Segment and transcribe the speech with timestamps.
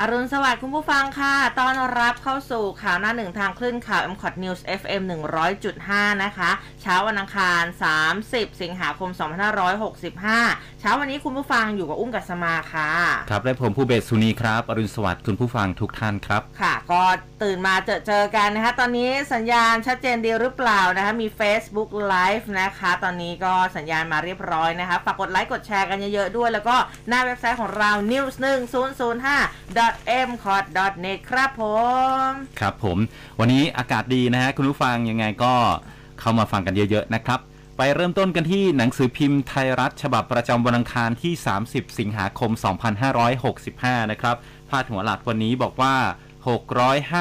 [0.00, 5.02] อรุณสวัสดิ์คุณผู้ฟังค่ะ ต้อนรับเข้าสู่ข่าวหน้าหนึ่งทางคลื่นข่าว m c o t News FM
[5.62, 6.50] 100.5 นะคะ
[6.82, 7.62] เช้าวันอังคาร
[8.10, 9.10] 30 สิงหาคม
[9.94, 12.90] 2565 เช้าวันนี้คุณผู้ฟังอยู่กับอุ้มกัสมาค่ะ
[13.30, 17.02] ครับ และผมผู้เบสสุนีครับ อรุณสวัสดิ์คุณผู้ฟังทุกท่านครับ ค่ะ ก็
[17.42, 26.76] ตื่นมาเจอเจอกันนะคะ ตอนนี้สัญญาณชัดเจนดีหรือเปล่านะคะ มี Facebook Live นะคะ ตอนนี้ก็สัญญาณมาเรียบร้อยนะคะ ฝากกดไลค์กดแชร์กันเยอะๆด้วย แล้วก็
[27.08, 29.85] หน้าเว็บไซต์ของเรา news 1 0 0 5
[30.28, 30.64] m c o t
[31.04, 31.62] n e t ครับผ
[32.26, 32.28] ม
[32.60, 32.98] ครับผม
[33.40, 35.54] วันนี้อากาศดีนะฮะ คุณผู้ฟังยังไงก็
[36.20, 37.40] เข้ามาฟังกันเยอะ ๆ นะครับ
[37.76, 41.34] ไปเริ่มต้นกันที่หนังสือพิมพ์ไทยรัฐ ฉบับประจำวันอังคารที่
[41.66, 42.50] 30 สิงหาคม
[43.30, 44.36] 2565 นะครับ
[44.70, 45.96] พาดหัวหลักวันนี้บอกว่า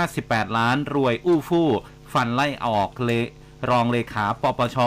[0.06, 1.70] 658 ล้านรวยอู้ฟู่
[2.14, 3.12] ฟันไล่ออกเล
[3.70, 4.78] รองเลขาปปช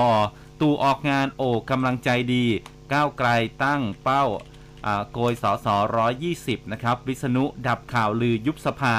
[0.61, 2.45] ตูออกงานโอกำลังใจดี
[2.93, 3.29] ก้าวไกล
[3.65, 4.25] ตั้งเป้า
[5.13, 5.77] โกยสสอ
[6.25, 8.97] 120นะครับ วิษณุดับข่าวลือยุบสภา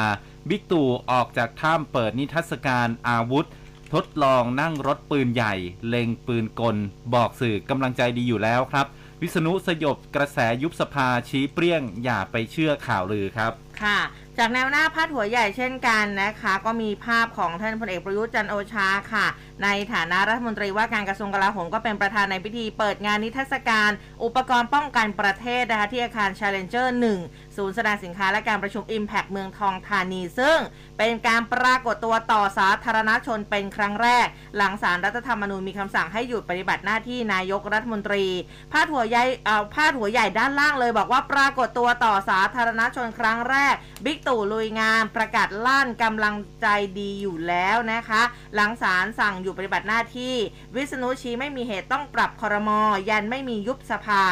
[0.49, 3.47] บิ๊กตู่ออกจากถ้ำเปิดนิทรรศการอาวุธ
[3.93, 5.53] ทดลองนั่งรถปืนใหญ่
[5.87, 6.77] เล็งปืนกล
[7.13, 8.85] บอกสื่อกำลังใจดีอยู่แล้วครับ
[9.21, 13.99] วิษณุสยบกระแสยุบสภาชี้เปรี้ยง อย่าไปเชื่อข่าวลือครับ ค่ะ
[14.37, 19.25] จากแนวหน้าพาดหัวใหญ่เช่นกันนะคะ ก็มีภาพของท่านพลเอกประยุทธ์จันโอชาค่ะ
[19.63, 23.91] ในฐานะรัฐมนตรีว่าการกระทรวงกลาโหมก็เป็นประธานในพิธีเปิดงานนิทรรศการ
[24.23, 26.87] อุปกรณ์ป้องกันประเทศนะคะที่อาคาร Challenger
[27.21, 30.57] 1 ศูนย์แสดงสินค้าและการประชุม Impact เมืองทองธานี ซึ่ง
[30.97, 38.25] เป็นการปรากฏตัวต่อสาธารณชนเป็นครั้งแรก หลังสารรัฐธรรมนูญมีคำสั่งให้หยุดปฏิบัติหน้าที่นายกรัฐมนตรี
[38.71, 46.67] พาดหัวใหญ่เอาพาดหัวใหญ่ด้านล่างเลย บอกว่าปรากฏตัวต่อสาธารณชนครั้งแรก บิ๊กตู่ลุยงานประกาศลั่นกำลังใจ
[46.99, 48.21] ดีอยู่แล้วนะคะ
[48.55, 50.35] หลังศาลสั่งอยู่ปฏิบัติหน้าที่
[50.75, 52.79] วิษณุชี้ไม่มีเหตุต้องปรับคอรมอ
[53.09, 54.23] ยันไม่มียุบสภา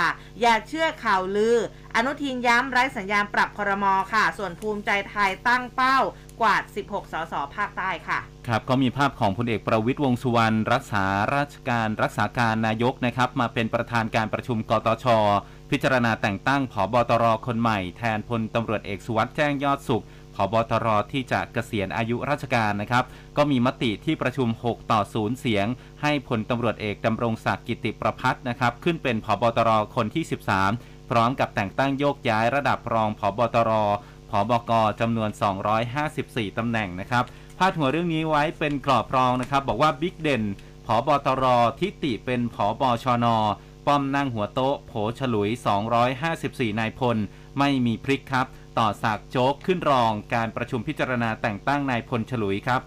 [0.41, 1.57] อย่าเชื่อข่าวลือ
[1.95, 5.97] อนุทินย้ำไร้สัญญาณปรับคอรมอค่ะ ส่วนภูมิใจไทยตั้งเป้า
[6.41, 11.05] กวาด 16 สส ภาคใต้ค่ะ ครับ ก็มีภาพของพลเอกประวิตยวงสุวรรณรักษา
[11.35, 15.05] ราชการรักษาการนายกนะครับ มาเป็นประธานการประชุมกตช
[15.71, 20.03] พิจารณาแต่งตั้งผอบตรคนใหม่ แทนพลตำรวจเอกสุวัสด์แจ้งยอดสุข
[20.37, 23.03] ผบตรที่จะเกษียณอายุราชการนะครับ
[23.37, 25.65] ก็มีมติที่ประชุม 6 ต่อ 0 เสียง
[26.01, 30.23] ให้พลตำรวจเอกดำรงศักดิ์กิติประพัฒนะครับ ขึ้นเป็นผบตรคนที่
[30.67, 33.71] 13 พร้อมกับแต่งตั้งโยกย้ายระดับรองผบตร
[34.29, 35.29] ผบกจำนวน
[35.93, 37.23] 254ตำแหน่งนะครับ
[37.57, 40.43] พาดหัวเรื่องนี้ไว้เป็นกรอบรองนะครับ บอกว่าบิ๊กเด่น
[40.85, 41.45] ผบตร
[41.79, 43.27] ทิติเป็นผบชน
[43.87, 45.49] ป้อมนั่งหัวโต๊ะ โผฉลุย
[46.13, 47.17] 254นายพล
[47.59, 48.47] ไม่มีพริกครับ
[48.79, 52.81] ต่อสักโจ๊กขึ้นรองการประชุมพิจารณาแต่งตั้งนายพลฉลุยครับ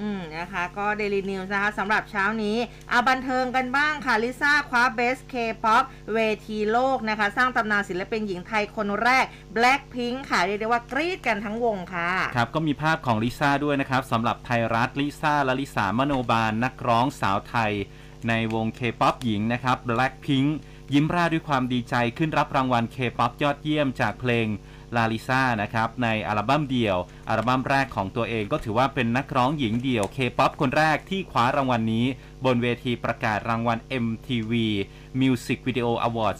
[0.00, 2.56] อืมนะคะก็เดลินิวส์นะคะสำหรับเช้านี้
[2.90, 5.84] เอาบันเทิงกันบ้างค่ะ ลิซ่าคว้า Best K-Pop
[6.14, 9.24] เวทีโลกนะคะ สร้างตำนานศิลปินหญิงไทยคนแรก
[9.56, 17.72] Blackpink ค่ะ เรียกได้ว่ากรี๊ดกันทั้งวงค่ะ ครับ ก็มีภาพของลิซ่าด้วยนะครับสำหรับไทยรัฐลิซ่าและลลิษามโนบาลนักร้องสาวไทย
[18.28, 20.48] ในวงเคป๊อปหญิงนะครับ Blackpink
[20.92, 24.46] ยิ้มร่าด้วยความดีใจขึ้นรับรางวัลเคป๊อปยอดเยี่ยมจากเพลง
[24.96, 26.96] ลาลิซ่านะครับในอัลบั้มเดี่ยว
[27.28, 32.06] อัลบั้มแรกของตัวเองก็ถือว่าเป็นนักร้องหญิงเดี่ยวเคป๊อปคนแรกที่คว้ารางวัลนี้
[32.44, 34.52] บนเวทีประกาศรางวัล MTV
[35.20, 36.34] Music Video Award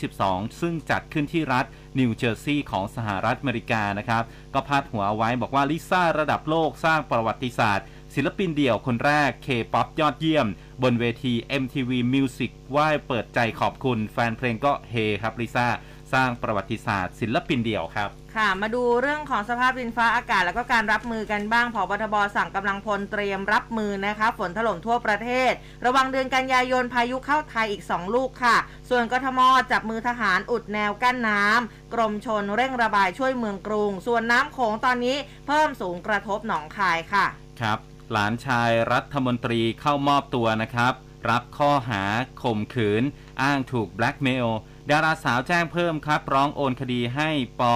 [0.00, 1.64] 2022 ซึ่งจัดขึ้นที่รัฐ
[1.98, 4.22] นิวเจอร์ซีย์ของสหรัฐอเมริกานะครับ
[4.54, 10.46] ก็พาดหัวเอาไว้บอกว่าลิซ่าระดับโลกสร้างประวัติศาสตร์ ศิลปินเดี่ยวคนแรกเคป๊อปยอดเยี่ยม
[10.82, 15.66] บนเวที MTV Music ไหว้เปิดใจขอบคุณ แฟนเพลงก็เฮครับลิซ่า
[16.14, 25.52] สร้างประวัติศาสตร์ ศิลปินเดี่ยวครับ ค่ะ มาดูเรื่องของสภาพดินฟ้าอากาศ แล้วก็การรับมือกันบ้างผบทบสั่งกำลังพลเตรียมรับมือนะคะ ฝนถล่มทั่วประเทศ
[25.84, 28.56] ระวังเดือนกันยายนพายุเข้าไทยอีก 2 ลูกค่ะ
[28.90, 29.40] ส่วนกทม
[29.72, 35.16] จับมือทหารอุดแนวกั้นน้ำกรมชนเร่งระบายช่วยเมืองกรุง ส่วนน้ำโขงตอนนี้
[35.46, 37.26] เพิ่มสูงกระทบหนองคายค่ะ
[37.60, 37.78] ครับ
[38.12, 40.94] หลานชายรัฐมนตรีเข้ามอบตัวนะครับ
[41.30, 42.02] รับข้อหา
[42.42, 43.02] ข่มขืน
[43.42, 44.48] อ้างถูกแบล็กเมล
[44.90, 47.28] ดาราสาวแจ้งเพิ่มครับ ร้องโอนคดีให้
[47.60, 47.74] ปอ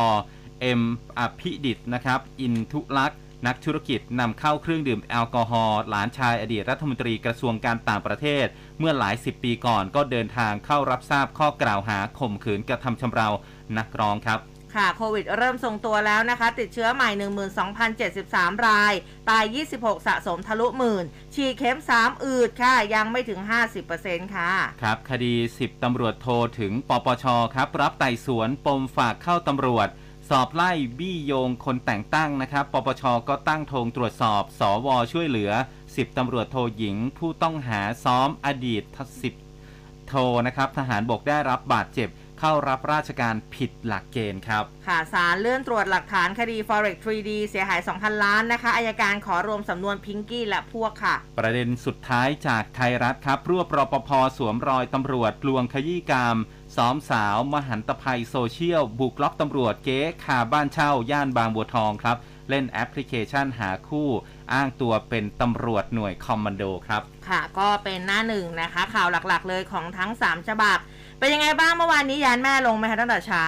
[0.60, 0.82] เอ็ม
[1.18, 8.46] อภิดิตนะครับ อินทุลักษ์นักธุรกิจนำเข้าเครื่องดื่มแอลกอฮอล์หลานชายอดีตรัฐมนตรีกระทรวงการต่างประเทศ
[8.78, 13.28] เมื่อหลายสิบปีก่อนก็เดินทางเข้ารับทราบข้อกล่าวหาข่มขืนกระทำชำเรา
[13.78, 14.40] นักร้องครับ
[14.78, 17.10] ค่ะ โควิดเริ่มทรงตัวแล้วนะคะ ติดเชื้อใหม่
[17.88, 18.92] 12,073 ราย
[19.30, 19.44] ตาย
[19.76, 21.04] 26 สะสมทะลุหมื่น
[21.34, 23.40] ฉีดเข็ม 3 อืดค่ะ ยังไม่ถึง
[23.86, 24.52] 50%ค่ะ
[24.82, 29.88] ครับ คดี 10 ตำรวจโทรถึงปปช ครับ รับไต่สวนปมฝากเข้าตำรวจ
[30.30, 35.50] สอบไล่บี้โยงคนแต่งตั้งนะครับ ปปช ก็ตั้งธงตรวจสอบ สว ช่วยเหลือ
[35.84, 38.82] 10 ตำรวจโทหญิง ผู้ต้องหาซ้อมอดีต
[39.22, 39.34] สิบ
[40.08, 40.14] โท
[40.46, 56.36] นะครับ ทหารบกได้รับบาดเจ็บ เข้ารับราชการผิดหลักเกณฑ์ครับ ค่ะศาลเลื่อนตรวจหลักฐานคดี Forex 3D เสียหาย 2,000 ล้านนะคะอายการขอรวมสำนวนพิงกี้และพวกค่ะ ประเด็นสุดท้ายจากไทยรัฐครับ รวบรปภสวมรอยตำรวจลวงขยี้กรรม
[56.76, 62.16] ซ้อมสาว มหันตภัยโซเชียล บุกล็อกตำรวจเก๊คาบ้านเช่า ย่านบางบัวทองครับ
[62.48, 64.08] เล่นแอปพลิเคชันหาคู่
[64.52, 70.78] อ้างตัวเป็นตำรวจหน่วยคอมมานโดครับ ค่ะก็เป็นหน้าหนึ่งนะคะ ข่าวหลักๆเลยของทั้ง 3 ฉบับ
[71.20, 73.46] เป็นยังไงบ้างเมื่อวานนี้ยานแม่ลงไหมคะตั้งแต่เช้า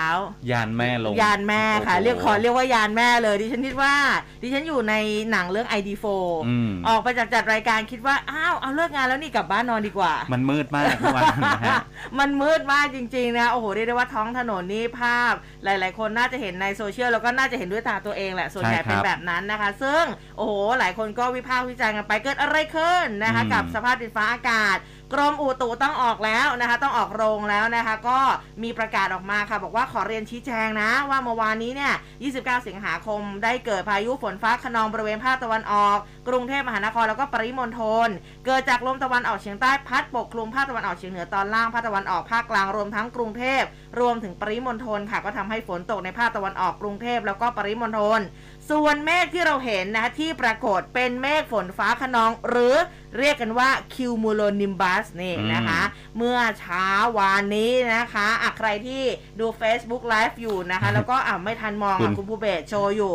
[0.50, 3.94] ยานแม่ลง ยานแม่ค่ะโอ้โหเรียกขอเรียกว่ายานแม่เลย ดิฉันคิดว่า
[4.42, 4.94] ดิฉันอยู่ใน
[5.30, 6.06] หนังเรื่อง ID4
[6.46, 11.76] อืม ออกไปจากจัดรายการคิดว่า อ้าวเอาเลิกงานแล้วนี่กลับบ้านนอนดีกว่า มันมืดมากเมื่อวานนะฮะ
[12.18, 15.32] มันมืดมากจริงๆนะโอ้โหเรียกได้ว่าท้องถนนนี่ภาพ
[15.64, 20.04] หลายๆ คนน่าจะเห็นในโซเชียลแล้วก็น่าจะเห็นด้วยตาตัวเองแหละส่วนใหญ่ใช่ครับเป็นแบบนั้นนะคะ ซึ่ง
[20.36, 24.78] โอ้โหหลายคนก็วิพากษ์วิจารณ์กันไปเกิดอะไรขึ้นนะคะ อืม กับสภาพดินฟ้าอากาศ
[25.12, 28.18] กรมอุตุต้องออกแล้วนะคะ ต้องออกโรงแล้วนะคะ ก็
[28.62, 31.92] มีประกาศออกมาค่ะ บอกว่าขอเรียนชี้แจงนะ ว่าเมื่อวานนี้เนี่ย
[32.30, 35.98] 29 สิงหาคมได้เกิดพายุฝนฟ้าขนองบริเวณภาคตะวันออก
[36.28, 38.08] กรุงเทพมหานครแล้วก็ปริมณฑล
[38.46, 43.62] เกิดจากลมตะวันออกเฉียงใต้พัดปกคลุมภาคตะวันออกเฉียงเหนือตอนล่างภาคตะวันออกภาคกลางรวมทั้งกรุงเทพ
[44.00, 48.20] รวมถึงปริมณฑลค่ะ ก็ทำให้ฝนตกในภาคตะวันออกกรุงเทพแล้วก็ปริมณฑล
[48.68, 52.74] ส่วนเมฆที่เราเห็นนะที่ปรากฏเป็นเมฆฝนฟ้าขนอง หรือ
[53.18, 55.80] เรียกกันว่าคิวมูโลนิมบัสนี่นะคะ
[56.16, 56.86] เมื่อเช้า
[57.18, 59.02] วานนี้นะคะอะใครที่
[59.40, 63.14] ดู Facebook Live อยู่นะคะ แล้วก็อะไม่ทันมองคุอะณคุณภูเบศโชว์อยู่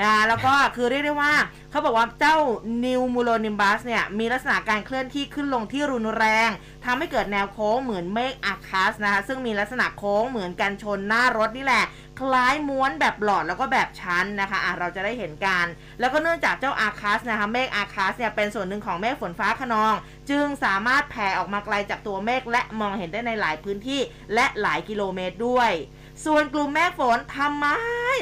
[0.00, 1.32] นะแล้วก็คือเรียกได้ว่า
[1.70, 2.36] เขาบอกว่าเจ้า
[2.84, 6.50] นิวมูโลนิมบัสเนี่ย มีลักษณะการเคลื่อนที่ขึ้นลงที่รุนแรง
[6.84, 11.84] ทำให้เกิดแนวโค้งเหมือนเมฆอาคัสนะคะ ซึ่งมีลักษณะโค้งเหมือนกันชนหน้ารถนี่แหละ
[12.20, 15.66] คล้ายม้วนแบบหลอดแล้วก็แบบชั้นนะคะะเราจะได้เห็นกัน
[16.00, 19.94] แล้วก็เนื่องจากเจ้าอาคัสนะคะเมฆอาคัสเนี่ยเป็นส่วนหนึ่งของเมฆฝนฟ้าขนอง
[20.30, 24.00] จึงสามารถแผ่ออกมาไกลจากตัวเมฆและมองเห็นได้ในหลายพื้นที่
[24.34, 25.70] และหลายกิโลเมตรด้วย
[26.24, 27.66] ส่วนกลุ่มเมฆฝนทำไม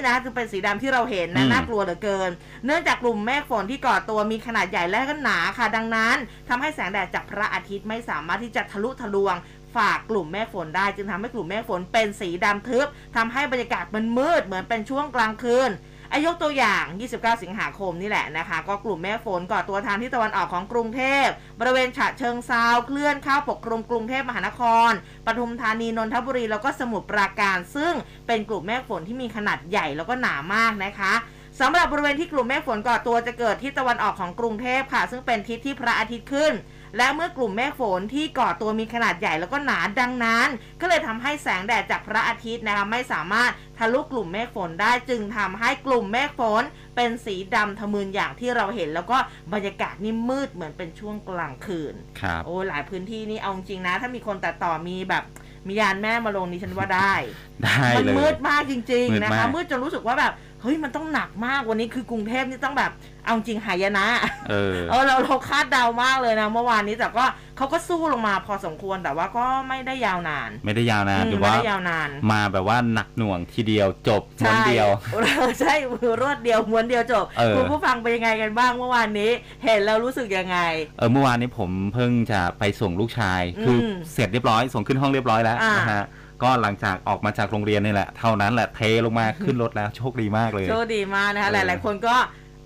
[0.06, 2.30] นะคือเป็นสีดำที่เราเห็นอืนะมน่ากลัวเหลือเกิน
[2.66, 6.16] เนื่องจากกลุ่มเมฆฝนที่ก่อตัวมีขนาดใหญ่และก็หนาค่ะ ดังนั้น
[6.48, 9.34] ทำให้แสงแดดจากพระอาทิตย์ไม่สามารถที่จะทะลุทะลวง
[9.76, 12.86] ฝากกลุ่มเมฆฝนได้จึงทำให้กลุ่มเมฆฝนเป็นสีดำทึบ
[13.16, 15.70] ทำให้บรรยากาศมันมืดเหมือนเป็นช่วงกลางคืน
[16.12, 16.84] อายกตัวอย่าง
[17.14, 21.26] 29 สิงหาคมนี่แหละนะคะ ก็กลุ่มเมฆฝนก่อตัวทางที่ตะวันออกของกรุงเทพ
[21.60, 24.60] บริเวณฉะเชิงเซาเคลื่อนเข้าปกคลุมกรุงเทพมหานค
[24.90, 24.92] ร
[25.26, 27.94] ปทุมธานี นนทบุรี แล้วก็สมุทรปราการ ซึ่ง
[28.26, 31.12] เป็นกลุ่มเมฆฝนที่มีขนาดใหญ่แล้วก็หนามากนะคะ
[31.60, 36.52] สำหรับบริเวณที่กลุ่มเมฆฝนก่อตัวจะเกิดที่ตะวันออกของกรุงเทพค่ะ ซึ่งเป็นทิศที่พระอาทิตย์ขึ้น
[36.96, 40.48] และเมื่อกลุ่มเมฆฝนที่ก่อตัวมีขนาดใหญ่แล้วก็หนาดังนั้น
[40.80, 46.62] ก็เลยทำให้แสงแดดจากพระอาทิตย์นะคะไม่สามารถทะลุกลุ่มเมฆฝนได้จึงทำให้กลุ่มเมฆฝน
[46.96, 49.18] เป็นสีดำทะมึนอย่างที่เราเห็น แล้วก็
[49.52, 55.24] บรรยากาศนี่มืดเหมือนเป็นช่วงกลางคืนครับโอ้หลายพื้นที่นี่เอาจริงนะ ถ้ามีคนตัดต่อมีแบบ
[55.66, 57.14] มียานแม่มาลงนี่ฉันว่าได้
[57.62, 60.32] ได้มัเลยมืดมากจริงมืดๆนะมาคะกมืดจนรู้สึกว่าแบบ
[60.62, 62.92] เฮ้ยมันต้องหนักมากวันนี้คือกรุงเทพนี่ต้องแบบ
[63.24, 64.06] เอาจริงหายนะ
[64.50, 67.24] เออเออเราเราคาดเดามากเลยนะเมื่อวานนี้แต่ก็
[67.56, 74.88] เขาก็สู้ลงมาพอสมควรแต่ว่าก็ไม่ได้ยาวนาน ไม่ได้ยาวนานอืมหรือไม่ว่าได้ยาวนานมาแบบว่าหนักหน่วงทีเดียวจบม้วนเดียว
[75.26, 75.74] ใช่ใช่
[76.20, 79.30] รวดเดียวม้วนเดียวจบเออคุณผู้ฟังเป็นยังไงกันบ้างเมื่อวานนี้
[79.64, 80.58] เห็นแล้วรู้สึกยังไง
[80.98, 86.04] เออเมื่อวานนี้ผมเพิ่งจะไปส่งลูกชาย คืออมเสร็จเรียบร้อยส่งขึ้นห้องเรียบร้อยแล้วอ่านนะฮะ
[86.42, 92.16] ก็หลังจากออกมาจากโรงเรียนนี่แหละ เท่านั้นแหละเทลงมาขึ้นรถแล้วโชคดีมากเลย โชคดีมากนะคะเอหอลาย ๆ คนก็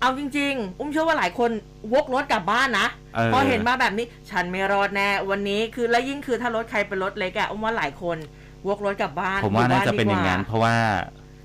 [0.01, 1.51] เอาจริง ๆ อุ้มเชื่อว่าหลายคน
[1.93, 8.17] วกรถกลับบ้านนะเออพอเห็นมาแบบนี้ฉันไม่รอดแน่วันนี้คือแล้วยิ่งคือถ้ารถใครเป็นรถเล็กอะอุ้มว่าหลายคน
[8.67, 10.75] วกรถกลับบ้านผมว่าอยู่น่าบ้จะเป็นอย่างนั้นดีกเพราะว่า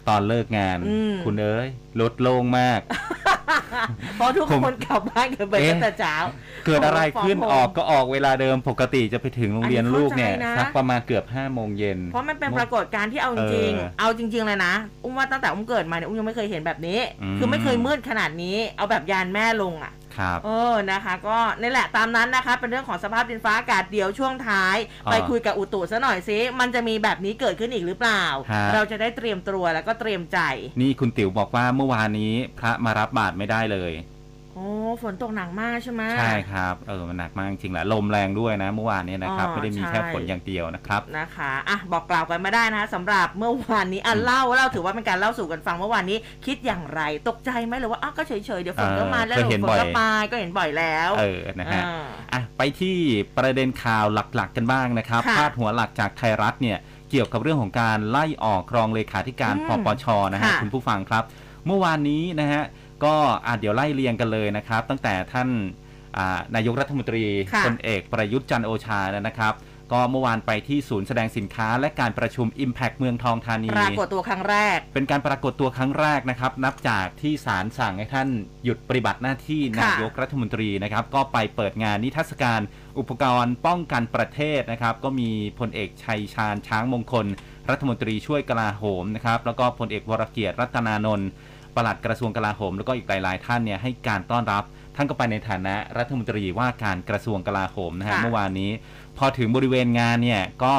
[0.08, 1.68] ตอนเลิกงาน อืม คุณเอ้ย
[2.00, 2.80] รถโล่งมาก
[4.16, 6.14] เพราะทุกผม คนกลับบ้านกันไปเอ๊ะตั้งแต่เช้า
[6.66, 30.38] เกิดอะไรขึ้นผมออกก็ออกเวลาเดิมปกติจะไปถึงโรงเรียนอันนี้ลูกเนี่ยเข้าใจนะ สักประมาณเกือบห้าโมงเย็น เพราะมันเป็นปรากฏการณ์ที่เอาจริงๆเออเอาจริง ๆ เลยนะ อุ้มว่าตั้งแต่อุ้มเกิดมาเนี่ยอุ้มยังไม่เคยเห็นแบบนี้ อืม คือไม่เคยมืดขนาดนี้ เอาแบบยานแม่ลงอะ ครับเออนะคะ ก็นี่แหละตามนั้นนะคะ เป็นเรื่องของสภาพดินฟ้าอากาศเดี๋ยวช่วงท้ายอ่าไปคุยกับอุตุซะหน่อยสิมันจะมีแบบนี้เกิดขึ้นอีกหรือเปล่าฮะเราจะได้เตรียมตัวแล้วก็เตรียมใจ
[30.80, 33.92] นี่คุณติ๋วบอกว่าเมื่อวานนี้พระมารับบาตรไม่ได้เลย
[34.54, 34.68] โอ้
[35.02, 52.96] ฝนตกหนักมากใช่ไหม ใช่ครับเออมันหนักมากจริงแหละลมแรงด้วยนะ เมื่อวานนี้นะครับ อ๋อไม่ได้มีใช่ แค่ฝนอย่างเดียวนะครับ นะคะอะบอกกล่าวกันมาได้นะคะสำหรับเมื่อวานนี้อะอืมเล่าเล่าถือว่าเป็นการเล่าสู่กันฟังเมื่อวานนี้ คิดอย่างไรตกใจไหมหรือว่าอ้าวก็เฉยๆเดี๋ยวฝนก็มาแล้วเออเดี๋ยวฝนเคยเห็นบ่ก็อยมาก็เห็นบ่อยแล้วเออนะฮะอ่าอะไปที่
[53.37, 56.78] ประเด็นข่าวหลักๆกันบ้างนะครับค่ะพาดหัวหลักจากไทยรัฐเนี่ย
[57.11, 61.25] เเกี่ยวกับเรื่องของการไล่ออกรองเลขาธิการอืมปปชนะฮะค่ะ คุณผู้ฟังครับ
[61.66, 62.62] เมื่อวานนี้นะฮะ
[63.04, 65.49] ก็อะเดี๋ยวไล่เรียงกันเลยนะครับ ตั้งแต่ท่าน
[66.16, 69.54] อ่านายกรัฐมนตรีค่ะพลเอกประยุทธ์จันทร์โอชานะครับ
[69.92, 78.28] ก็เมื่อวานไปที่ศูนย์แสดงสินค้าและการประชุม Impact เมืองทองธานี ปรากฏตัวครั้งแรก เป็นการปรากฏตัวครั้งแรกนะครับ นับจากที่ศาลสั่งให้ท่าน
[78.64, 82.61] หยุดปฏิบัติหน้าที่ค่ะนายกรัฐมนตรีนะครับ ก็ไปเปิดงานนิทรรศการ
[82.99, 87.26] อุปกรณ์ป้องกันประเทศนะครับ ก็มีพลเอกชัยชาญช้างมงคล
[87.70, 91.28] รัฐมนตรีช่วยกลาโหมนะครับแล้วก็พลเอกวรเกียรติรัตนานนท์
[91.76, 94.64] ปลัดกระทรวงกลาโหมแล้วก็อีกหลาย ๆ ท่านเนี่ยให้การต้อนรับ
[94.97, 98.71] ท่านก็ไปในฐานะรัฐมนตรีว่าการกระทรวงกลาโหมนะฮะค่ะเมื่อวานนี้
[99.19, 100.75] พอถึงบริเวณงานเนี่ยก็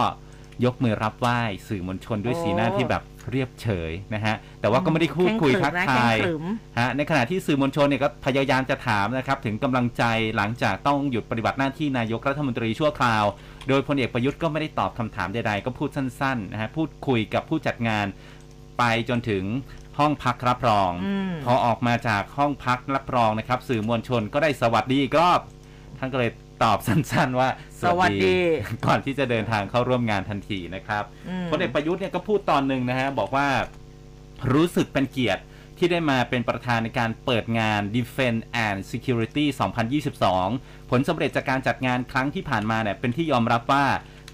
[0.66, 6.46] ยกมือรับไหว้สื่อมวลชนด้วยสีหน้าที่แบบเรียบเฉยนะฮะแต่ว่าก็ไม่ได้พูดคุยทักทายแข็งขรึม
[6.80, 10.04] ฮะในขณะที่สื่อมวลชนเนี่ยก็พยายามจะถามนะครับถึงกำลังใจ
[10.38, 13.26] หลังจากต้องหยุดปฏิบัติหน้าที่นายกรัฐมนตรีชั่วคราว
[13.68, 18.06] โดยพลเอกประยุทธ์ก็ไม่ได้ตอบคำถามใดๆ ก็พูดสั้นๆนะฮะพูดคุยกับผู้จัดงาน
[18.80, 19.44] ไปจนถึง
[20.00, 25.40] ห้องพักรับรองอืมพอออกมาจากห้องพักรับรองนะครับ สื่อมวลชนก็ได้สวัสดีอีกรอบ
[26.00, 26.32] ท่านก็เลย
[26.64, 27.50] ตอบสั้นๆว่า
[27.84, 28.38] สวัสดี
[28.86, 33.48] ก่อนที่จะเดินทางเข้าร่วมงานทันทีนะครับอืมพลเอกประยุทธ์เนี่ยก็พูดตอนหนึ่งนะฮะบอกว่า
[34.54, 35.44] รู้สึกเป็นเกียรติ
[35.78, 39.46] ที่ได้มาเป็นประธานในการเปิดงาน Defense and Security
[40.18, 43.86] 2022 ผลสำเร็จจากการจัดงานครั้งที่ผ่านมาเนี่ยเป็นที่ยอมรับว่า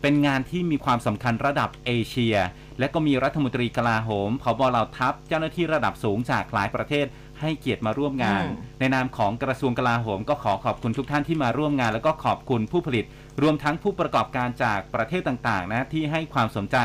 [0.02, 2.36] เป็นงานที่มีความสำคัญระดับเอเชีย
[2.82, 7.06] และก็มีรัฐมนตรีกลาโหมผบเหล่าทัพเจ้าหน้าที่ระดับสูงจากหลายประเทศ
[7.42, 13.06] ให้เกียรติมาร่วมงานอืมในนามของกระทรวงกลาโหม ก็ขอขอบคุณทุกท่านที่มาร่วมงาน แล้วก็ขอบคุณผู้ผลิต
[13.42, 16.78] รวมทั้งผู้ประกอบการจากประเทศต่างๆนะที่ให้ความสนใจ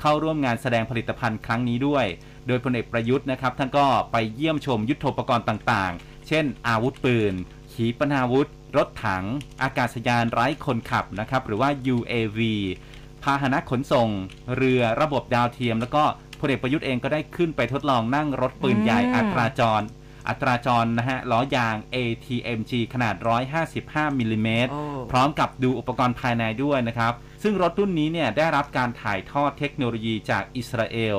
[0.00, 2.06] เข้าร่วมงานแสดงผลิตภัณฑ์ครั้งนี้ด้วย
[2.46, 7.34] โดยพลเอกประยุทธ์นะครับท่านก็ไปเยี่ยมชมยุทโธปกรณ์ต่างๆ เช่น อาวุธปืน
[7.72, 9.24] ขีปนาวุธ รถถัง
[9.62, 12.40] อากาศยานไร้คนขับนะครับหรือว่า UAV
[13.22, 14.08] พาหนะขนส่ง
[14.56, 16.04] เรือระบบดาวเทียม แล้วก็
[16.40, 19.82] พลเอกประยุทธ์เองก็ได้ขึ้นไปทดลองนั่งรถปืนใหญ่อืมอัตราจร
[20.28, 23.14] อัตราจรนะฮะล้อยาง ATMG ขนาด
[23.68, 27.12] 155มิลลิเมตรโอ้พร้อมกับดูอุปกรณ์ภายในด้วยนะครับ
[27.42, 31.16] ซึ่งรถรุ่นนี้เนี่ยได้รับการถ่ายทอดเทคโนโลยีจากอิสราเอล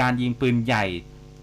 [0.00, 0.84] การยิงปืนใหญ่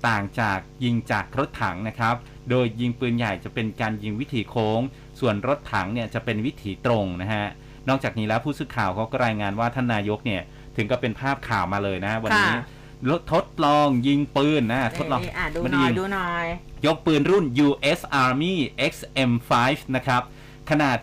[0.08, 2.16] ต่างจากยิงจากรถถังนะครับ
[2.50, 4.82] โดยยิงปืนใหญ่จะเป็นการยิงวิถีโค้ง
[5.20, 7.46] ส่วนรถถังเนี่ยจะเป็นวิถีตรงนะฮะ
[7.90, 10.42] นอกจากนี้แล้วผู้สื่อข่าวเขาก็รายงานว่าท่านนายกเนี่ย
[10.76, 12.64] ถึงก็เป็นภาพข่าวมาเลยนะวันนี้ค่ะ
[13.10, 16.46] รถทดลองยิงปืนนะทดลองนี่อะดูไม่หได้น่อยยิงดูหน่อย
[16.86, 18.54] ยกปืนรุ่น US Army
[18.94, 19.52] XM5
[19.96, 20.22] นะครับ
[20.70, 20.98] ขนาด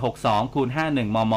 [0.00, 1.34] 7.62คูณ51 มม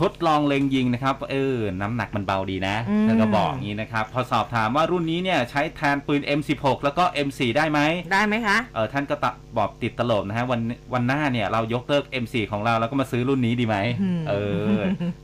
[0.00, 7.80] ทดลองเล็งยิงนะครับ เออ น้ำหนักมันเบาดีนะอืมท่านก็บอกอย่างนี้นะครับ พอสอบถามว่ารุ่นนี้เนี่ยใช้แทนปืน M16 แล้วก็ M4 ได้ไหม
[8.12, 10.60] ได้ไหมคะ เออท่านก็ตะบอกติดตลกนะฮะวัน
[10.92, 14.34] วันหน้าเนี่ยเรายกเลิก M4 ของเราแล้วก็มาซื้อรุ่นนี้ดีไหมอืม เอ
[14.78, 14.80] อ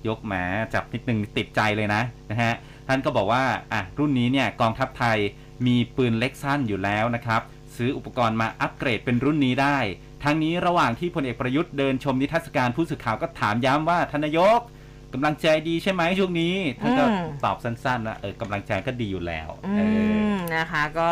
[0.08, 0.34] ยกแหม
[0.74, 2.52] จับนิดนึงติดใจเลยนะนะฮะ
[2.88, 5.18] ท่านก็บอกว่าอะรุ่นนี้เนี่ยกองทัพไทย
[5.66, 7.42] มีปืนเล็กสั้นอยู่แล้วนะครับ
[7.76, 9.78] ซื้ออุปกรณ์มาอัปเกรดเป็นรุ่นนี้ได้
[10.24, 14.60] ทั้งนี้ระหว่างที่พลเอกประยุทธ์เดินชมนิทรรศการผู้สื่อข่าวก็ถามย้ำว่าทานนายก
[15.14, 21.10] กำลังใจดีใช่ไหมช่วงนี้ท่านก็อืมตอบสั้นๆว่าเออกำลังใจก็ดีอยู่แล้วอืเออมนะคะ ก็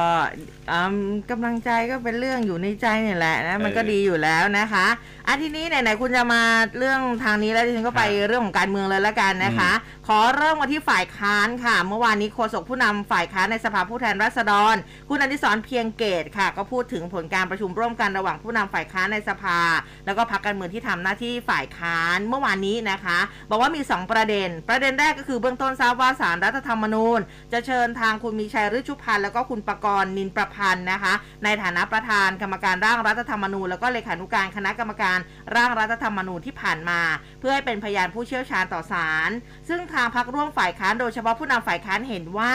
[0.72, 0.96] อืม
[1.30, 4.86] กำลังใจก็เป็นเรื่องอยู่ในใจเนี่ยแหละนะมันก็เออดีอยู่แล้วนะคะ
[5.30, 6.42] อะทีนี้ไหนๆคุณจะมา
[6.78, 9.70] เรื่องทางนี้แล้วดิฉันก็ไปครับเรื่องของการเมืองเลยละกันนะคะ
[10.06, 14.74] ขอเริ่มมาที่ฝ่ายค้านค่ะ เมื่อวานนี้โฆษกผู้นำฝ่ายค้านในสภาผู้แทนราษฎร
[15.08, 19.58] คุณอดิศรเพียงเกตค่ะ ก็พูดถึงผลการประชุมร่วมกันระหว่างผู้นำฝ่ายค้านในสภา
[20.06, 23.18] แล้วก็พรรคการเมืองที่ทำหน้าที่ฝ่ายค้านเมื่อวานนี้นะคะ
[23.50, 27.20] บอกว่ามี 2 ประเด็น ประเด็นแรกก็คือเบื้องต้นทราบว่าสารรัฐธรรมนูญ
[27.52, 31.12] จะเชิญทางคุณมีชัยฤชุพันธ์แล้วก็คุณประกรณ์นินประพันธ์นะคะ
[31.44, 35.17] ในฐานะประธานกรรมการร่างรัฐธรรมนูญแล้วก็เลขานุการคณะกรรมการ
[35.56, 37.00] ร่างรัฐธรรมนูญที่ผ่านมา
[37.40, 39.30] เพื่อให้เป็นพยานผู้เชี่ยวชาญต่อศาล
[39.68, 42.52] ซึ่งทางพรรคร่วมฝ่ายค้านโดยเฉพาะผู้นำฝ่ายค้านเห็นว่า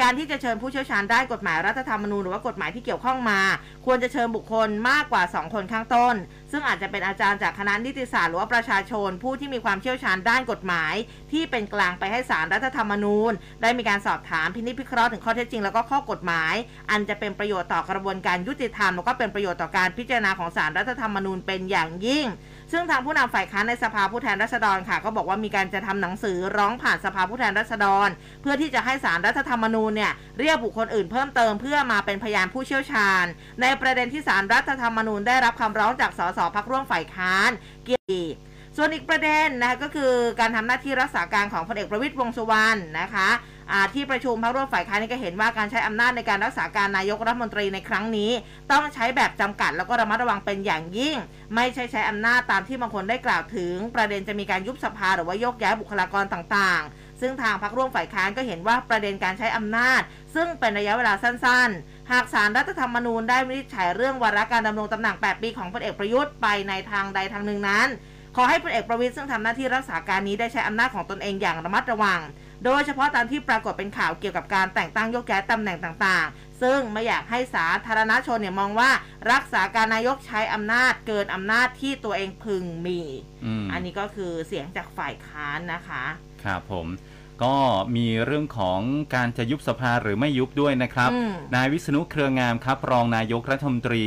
[0.00, 3.40] การที่จะเชิญผู้เชี่ยวชาญได้กฎหมายรัฐธรรมนูญหรือว่ากฎหมายที่เกี่ยวข้องมา
[3.86, 6.14] ควรจะเชิญบุคคลมากกว่า 2 คนข้างต้น
[6.56, 10.94] ซึ่งอาจจะเป็นอาจารย์จากคณะนิติศาสตร์หรือว่าประชาชน ผู้ที่มีความเชี่ยวชาญด้านกฎหมาย
[11.32, 13.32] ที่เป็นกลางไปให้สารรัฐธรรมนูญ
[13.62, 16.54] ได้มีการสอบถามพินิจพิเคราะห์ถึงข้อเท็จจริงแล้วก็ข้อกฎหมาย
[16.90, 22.26] อันจะเป็นประโยชน์ต่อกระบวนการยุติธรรมแล้วก็เป็นประโยชน์ต่อการพิจารณาของสารรัฐธรรมนูญเป็นอย่างยิ่ง
[22.72, 28.08] ซึ่งทางผู้นำฝ่ายค้านในสภาผู้แทนราษฎรค่ะ ก็บอกว่ามีการจะทำหนังสือร้องผ่านสภาผู้แทนราษฎร
[28.42, 33.24] เพื่อที่จะให้สารรัฐธรรมนูญเนี่ยเรียกบุคคลอื่นเพิ่มเติมเพื่อมาเป็นพยานผู้เชี่ยวชาญ
[33.62, 37.50] ในประเด็นที่สารรัฐธรรมนูญได้รับคำร้องจากสสพักร่วมฝ่ายค้าน
[37.84, 43.28] เกี่ยวกับส่วนอีกประเด็นนะคะก็คือการทำหน้าที่รักษาการของพลเอกประวิตรวงษ์สุวรรณนะคะ
[43.94, 48.30] ที่ประชุมพรรคร่วมฝ่ายค้านนี่ก็เห็นว่าการใช้อำนาจในการรักษาการนายกรัฐมนตรีในครั้งนี้
[48.72, 51.16] ต้องใช้แบบจำกัดแล้วก็ระมัดระวังเป็นอย่างยิ่ง
[51.54, 60.00] ไม่ใช่ใช้อำนาจตามที่บางคนได้กล่าวถึง ประเด็นจะมีการยุบสภาหรือว่าโยกย้ายบุคลากรต่างๆ ซึ่งทางพรรคร่วมฝ่ายค้านก็เห็นว่าประเด็นการใช้อำนาจ
[60.34, 67.88] ซึ่งเป็นระยะเวลาสั้นๆหากสารรัฐธรรมนูญได้วินิจฉัยเรื่องวาระการดำรงตำแหน่ง 8 ปีของพลเอกประยุทธ์ไปในทางใดทางหนึ่งนั้น
[68.36, 72.20] ขอให้พลเอกประวิตยซึ่งทำหน้าที่รักษาการนี้ได้ใช้อำนาจของตนเองอย่างระมัดระวัง
[72.64, 78.90] โดยเฉพาะตามที่ปรากฏเป็นข่าวเกี่ยวกับการแต่งตั้งยกย้ายตำแหน่งต่างๆ ซึ่งไม่อยากให้สาธารณชนเนี่ยมองว่า
[79.32, 83.00] รักษาการนายกใช้อำนาจเกินอำนาจที่ตัวเองพึงมี
[83.44, 86.04] อืมอันนี้ก็คือเสียงจากฝ่ายค้านนะคะ
[86.44, 86.86] ครับผม
[87.44, 87.56] ก็
[87.96, 88.80] มีเรื่องของ
[89.14, 94.04] การจะยุบสภาหรือไม่ยุบด้วยนะครับอืมนายวิษณุเครืองามครับ รองนายกรัฐมนตรี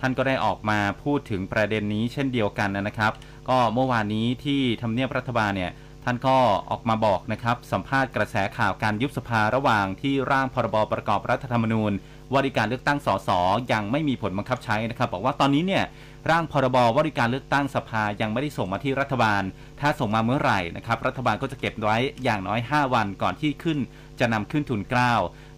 [0.00, 3.12] ท่านก็ได้ออกมาพูดถึงประเด็นนี้เช่นเดียวกันนะครับ
[3.48, 5.72] ก็เมื่อวานนี้ที่ทำเนียบรัฐบาลเนี่ย
[6.04, 6.36] ท่านก็
[6.70, 11.92] ออกมาบอกนะครับ สัมภาษณ์กระแสข่าวการยุบสภาระหว่างที่ร่างพรบประกอบรัฐธรรมนูญ
[12.32, 13.30] ว่าด้วยการเลือกตั้งสส
[13.72, 15.84] ยังไม่มีผลบังคับใช้นะครับ บอกว่าตอนนี้เนี่ย
[16.30, 19.42] ร่างพรบว่าด้วยการเลือกตั้งสภายังไม่ได้ส่งมาที่รัฐบาล
[19.80, 23.78] ถ้าส่งมาเมื่อไหร่นะครับ รัฐบาลก็จะเก็บไว้อย่างน้อย 5 วันก่อนที่ขึ้น
[24.20, 25.12] จะนำขึ้นทุนเกล้า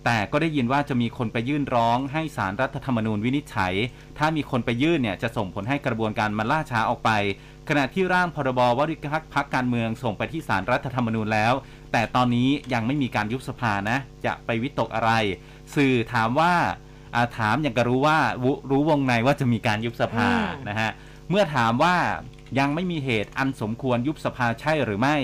[0.04, 3.74] แต่ก็ได้ยินว่าจะมีคนไปยื่นร้องให้สารรัฐธรรมนูญวินิจฉัย
[4.18, 7.10] ถ้ามีคนไปยื่นเนี่ยจะส่งผลให้กระบวนการมันล่าช้าออกไป
[7.68, 8.98] ขณะที่ร่างพรบว่าด้วย
[9.34, 11.52] พักการเมืองส่งไปที่สารรัฐธรรมนูญแล้ว
[11.92, 15.10] แต่ตอนนี้ยังไม่มีการยุบสภานะ จะไปวิตกอะไร
[15.74, 16.52] สื่อถามว่า
[17.14, 20.90] อ่าถามอย่างก็รู้ว่าวุรู้วงในว่าจะมีการยุบสภาอืมนะฮะ
[21.30, 21.96] เมื่อถามว่า
[22.58, 25.16] ยังไม่มีเหตุอันสมควรยุบสภาใช่หรือไม่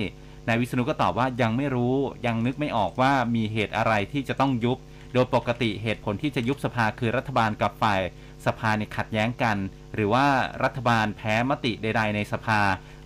[0.51, 4.79] นายวิษณุก็ตอบว่ายังไม่รู้ยังนึกไม่ออกว่ามีเหตุอะไรที่จะต้องยุบ
[5.15, 8.01] โดยปกติเหตุผลที่จะยุบสภาคือรัฐบาลกับฝ่าย
[8.47, 9.57] สภาเนี่ยขัดแย้งกัน
[9.95, 10.27] หรือว่า
[10.65, 12.61] รัฐบาลแพ้มติใด ๆ ในสภา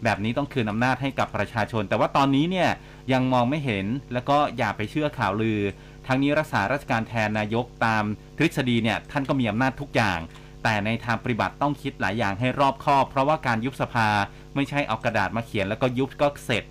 [0.05, 2.71] แบบนี้ต้องคืนอำนาจให้กับประชาชน แต่ว่าตอนนี้เนี่ย
[3.13, 5.61] ยังมองไม่เห็นแล้วก็อย่าไปเชื่อข่าวลือ
[6.07, 8.05] ทั้งนี้รักษาราชการแทนนายกตาม
[8.37, 10.19] ทฤษฎีเนี่ยท่านก็มีอำนาจทุกอย่าง
[10.63, 14.09] แต่ในทางปฏิบัติต้องคิดหลายอย่างให้รอบคอบ เพราะว่าการยุบสภา
[14.55, 16.65] ไม่ใช่เอากระดาษมาเขียนแล้วก็ยุบก็เสร็จ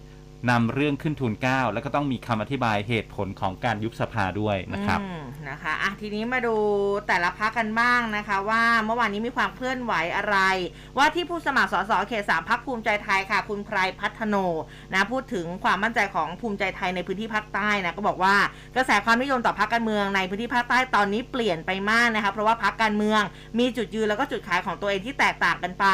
[0.49, 4.99] นำเรื่องขึ้นทุนเกล้าแล้วก็ต้องมีคำอธิบายเหตุผลของการยุบสภาด้วยนะครับ
[5.49, 6.55] นะคะอะทีนี้มาดู
[7.07, 10.37] แต่ละพักกันบ้างนะคะ ว่าเมื่อวานนี้มีความเคลื่อนไหวอะไร
[10.97, 14.35] ว่าที่ผู้สมัครสสเขตสามพักภูมิใจไทยค่ะ คุณไพรพัฒโน
[14.93, 18.35] นะพูดถึงความมั่นใจของภูมิใจไทยในพื้นที่ภาคใต้นะก็บอกว่า
[18.75, 23.21] กระแสความนิยมต่อพักการเมืองในพื้นที่ภาคใต้ตอนนี้เปลี่ยนไปมากนะคะเพราะว่าพักการเมือง
[23.59, 25.85] มีจุดยืนแล้วก็จุดขายของตัวเองที่แตกต่างกันไป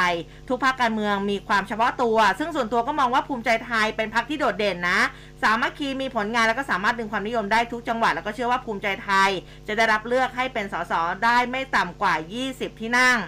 [0.49, 4.99] ทุกพักการเมืองมีความเฉพาะตัว ซึ่งส่วนตัวก็มองว่าภูมิใจไทยเป็นพักที่โดดเด่นนะ
[5.41, 9.29] สามัคคีมีผลงานแล้วก็สามารถดึงความนิยมได้ทุกจังหวัดแล้วก็เชื่อว่าภูมิใจไทย
[9.67, 12.15] จะได้รับเลือกให้เป็นสสได้ไม่ต่ำกว่า
[12.47, 13.19] 20 ที่นั่ง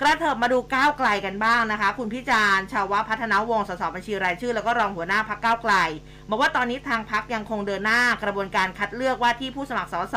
[0.00, 5.74] กระเถิบมาดูก้าวไกลกันบ้างนะคะ คุณพิจารณ์ชาวพัฒนาวงสสบัญชีรายชื่อ แล้วก็รองหัวหน้าพักก้าวไกล
[6.28, 10.16] บอกว่าตอนนี้ทางพักยังคงเดินหน้ากระบวนการคัดเลือกว่าที่ผู้สมัครสส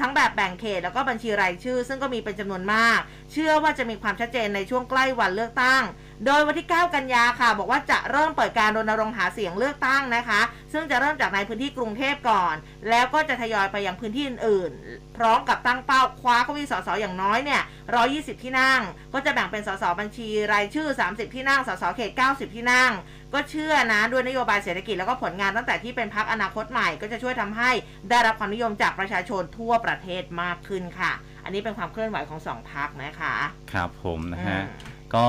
[0.00, 2.98] ทั้งแบบแบ่งเขตแล้วก็บัญชีรายชื่อ ซึ่งก็มีเป็นจำนวนมาก
[3.32, 5.82] เชื่อว่าจะมีความชัดเจนในช่วงใกล้วันเลือกตั้ง
[6.26, 10.40] โดยวันที่ 9 กันยาค่ะ บอกว่าจะเริ่มเปิดการรณรงค์หาเสียงเลือกตั้งนะคะ
[10.72, 12.54] ซึ่งจะเริ่มจากในพื้นที่กรุงเทพก่อน
[12.90, 17.62] แล้วก็จะทยอยไปยังพื้นที่อื่นๆ พร้อมกับตั้งเป้าคว้าเก้าอี้สสอย่างน้อยเนี่ย
[18.02, 18.80] 120 ที่นั่ง
[19.14, 22.92] ก็จะแบ่งเป็นสสบัญชีรายชื่อ 30 ที่นั่ง สสเขต 90 ที่นั่ง
[23.34, 27.70] ก็เชื่อนะด้วยนโยบายเศรษฐกิจแล้วก็ผลงานตั้งแต่ที่เป็นพักอนาคตใหม่ก็จะช่วยทำให้
[28.10, 31.12] ได้รับความนิยมจากประชาชนทั่วประเทศมากขึ้นค่ะ
[31.44, 33.34] อันนี้เป็นความเคลื่อนไหวของสองพักนะคะ
[33.72, 35.28] ครับผมนะฮะอืม ก็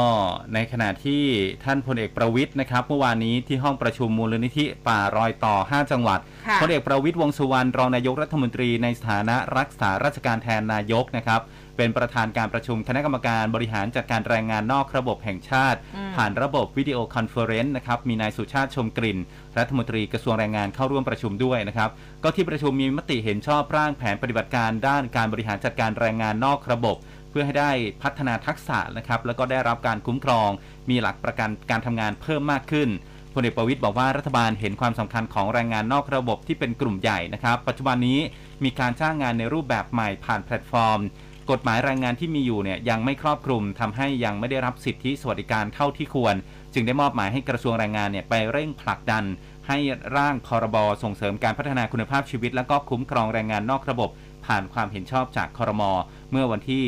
[0.54, 1.24] ในขณะที่
[1.63, 11.41] ท่านพลเอกประวิทย์นะครับเมื่อวานนี้ที่ห้องประชุมมูลนิธิป่ารอยต่อ 5 จังหวัดค่ะพลเอกประวิตรวงษ์สุวรรณรองนายกรัฐมนตรีในสถานะรักษาราชการแทนนายกนะครับ
[11.78, 19.17] เป็นประธานการประชุมคณะกรรมการบริหารจัดการแรงงานนอกระบบแห่งชาติอืมผ่านระบบวิดีโอคอนเฟอเรนซ์นะครับมีนายสุชาติชมกลิ่น
[19.58, 21.89] รัฐมนตรีกระทรวงแรงงานเข้าร่วมประชุมด้วยนะครับ
[22.24, 27.71] ก็ที่ประชุมมีมติเห็นชอบร่างแผนปฏิบัติการด้านการบริหารจัดการแรงงานนอกระบบเพื่อให้ได้
[28.04, 30.50] พัฒนาทักษะนะครับแล้วก็ได้รับการคุ้มครอง
[30.89, 32.89] มีหลักประกันการทำงานเพิ่มมากขึ้น
[33.34, 38.19] พลเอกประวิตรบอกว่ารัฐบาลเห็นความสำคัญของแรงงานนอกระบบที่เป็นกลุ่มใหญ่นะครับ ปัจจุบันนี้
[38.63, 41.00] มีการจ้างงานในรูปแบบใหม่ผ่านแพลตฟอร์ม
[41.52, 46.36] กฎหมายแรงงานที่มีอยู่เนี่ยยังไม่ครอบคลุมทำให้ยังไม่ได้รับสิทธิสวัสดิการเท่าที่ควร
[46.74, 49.24] จึงได้มอบหมายให้กระทรวงแรงงานเนี่ยไปเร่งผลักดัน
[49.67, 49.78] ให้
[50.15, 54.10] ร่างพรบส่งเสริมการพัฒนาคุณภาพชีวิต และก็คุ้มครองแรงงานนอกระบบ
[54.45, 55.91] ผ่านความเห็นชอบจากคอรมอ
[56.31, 56.86] เมื่อวันที่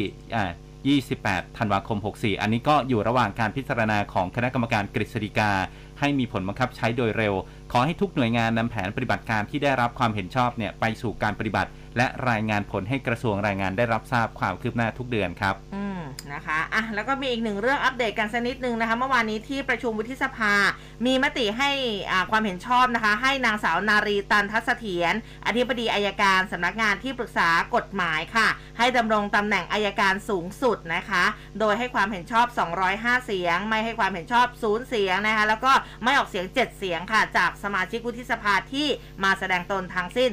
[1.02, 5.52] 28 ธันวาคม 64 อันนี้ก็อยู่ระหว่างการพิจารณาของคณะกรรมการกฤษฎีกา
[6.00, 7.34] ให้มีผลบังคับใช้โดยเร็ว
[7.72, 16.02] ขอให้ทุกหน่วยงานนำแผนปฏิบัติการที่ได้รับความเห็นชอบเนี่ยไปสู่การปฏิบัติ และรายงานผลให้กระทรวงแรงงานได้รับทราบความคืบหน้าทุกเดือนครับอืม
[16.34, 20.54] นะคะอะแล้วก็มีอีกหนึ่งเรื่องอัปเดตกันสักนิดนึงนะคะ เมื่อวานนี้ที่ประชุมวุฒิสภา
[21.06, 21.72] มีมติให้
[22.12, 25.14] อ่าความเห็นชอบนะคะ ให้นางสาวนารีตันทัศเสถียร
[25.48, 31.24] อธิบดีอายการสำนักงานที่ปรึกษากฎหมายค่ะ ให้ดำรงตำแหน่งอายการสูงสุดนะคะ
[31.60, 32.46] โดยให้ความเห็นชอบ
[32.88, 38.88] 205 เสียง ไม่ให้ความเห็นชอบศูนย์เสียงนะคะ แล้วก็ไม่ออกเสียง 7 เสียงค่ะ จากสมาชิกวุฒิสภาที่
[39.24, 40.30] มาแสดงตนทั้งสิ้น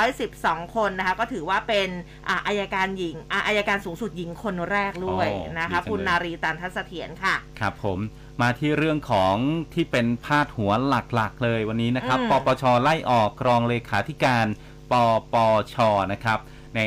[0.00, 1.88] 212 คนนะคะก็ถือว่าเป็น
[2.28, 7.98] อ่าอายการหญิงอ่าอายการสูงสุดหญิงคนแรกด้วยอ๋อนะคะดีจังเลยคุณนารีตันทัศเสถียรค่ะ ครับผม
[8.42, 9.36] มาที่เรื่องของ
[9.74, 14.46] ที่เป็นพาดหัวหลักๆ เลยวันนี้นะครับอืมปปชไล่ออกรองเลขาธิการ
[14.92, 14.94] ป
[15.32, 15.36] ป
[15.74, 15.76] ช
[16.12, 16.38] นะครับ
[16.76, 16.80] ใน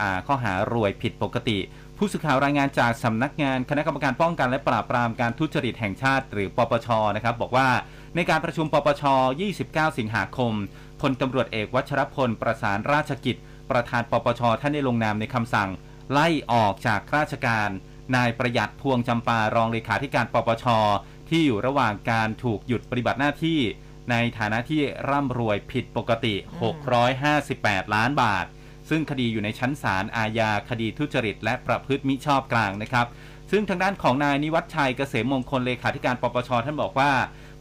[0.00, 1.58] อ่าข้อหารวยผิดปกติ
[1.98, 7.68] ผู้สื่อข่าวรายงานจากสำนักงานคณะกรรมการป้องกันและปราบปรามการทุจริตแห่งชาติ หรือปปชนะครับ บอกว่า
[8.14, 9.04] ในการประชุมปปช
[9.50, 10.52] 29 สิงหาคม
[11.00, 13.36] พลตำรวจเอกวัชรพลประสานราชกิจ
[13.70, 15.68] ประธานปปชท่านได้ลงนามในคำสั่ง
[16.12, 17.68] ไล่ออกจากราชการ
[18.16, 20.64] นายประหยัดพวงจำปารองเลขาธิการปปช
[21.28, 23.60] ที่อยู่ระหว่างการถูกหยุดปฏิบัติหน้าที่
[24.10, 26.34] ในฐานะที่ร่ำรวยผิดปกติ
[27.14, 28.46] 658 ล้านบาท
[28.88, 33.06] ซึ่งคดีอยู่ในชั้นศาลอาญาคดีทุจริต และประพฤติมิชอบกลางนะครับ
[33.50, 37.12] ซึ่งทางด้านของนายนิวัฒชัยเกษมมงคลเลขาธิการปปชท่านบอกว่า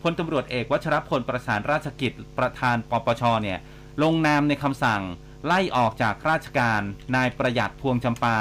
[0.01, 3.59] พลตำรวจเอกวัชรพลประสานราชกิจประธานปปชเนี่ย
[4.03, 5.01] ลงนามในคำสั่ง
[5.45, 6.81] ไล่ออกจากราชการ
[7.15, 8.37] นายประหยัดพวงจำปา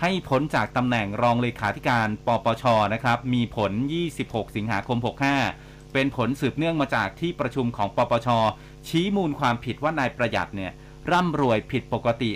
[0.00, 3.72] ให้พ้นจากตำแหน่งรองเลขาธิการปปชนะครับ มีผล
[4.12, 4.98] 26 สิงหาคม
[5.42, 8.28] 65 เป็นผลสืบเนื่องมาจากที่ประชุมของปปช
[8.88, 10.72] ชี้มูลความผิดว่านายประหยัดเนี่ย
[11.10, 12.30] ร่ำรวยผิดปกติ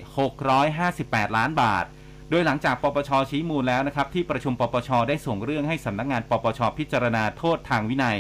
[0.66, 1.84] 658 ล้านบาท
[2.30, 8.18] โดยหลังจากปปชชี้มูลแล้วนะครับ ที่ประชุมปปชได้ส่งเรื่องให้สำนักงานปปชพิจารณาโทษทางวินัย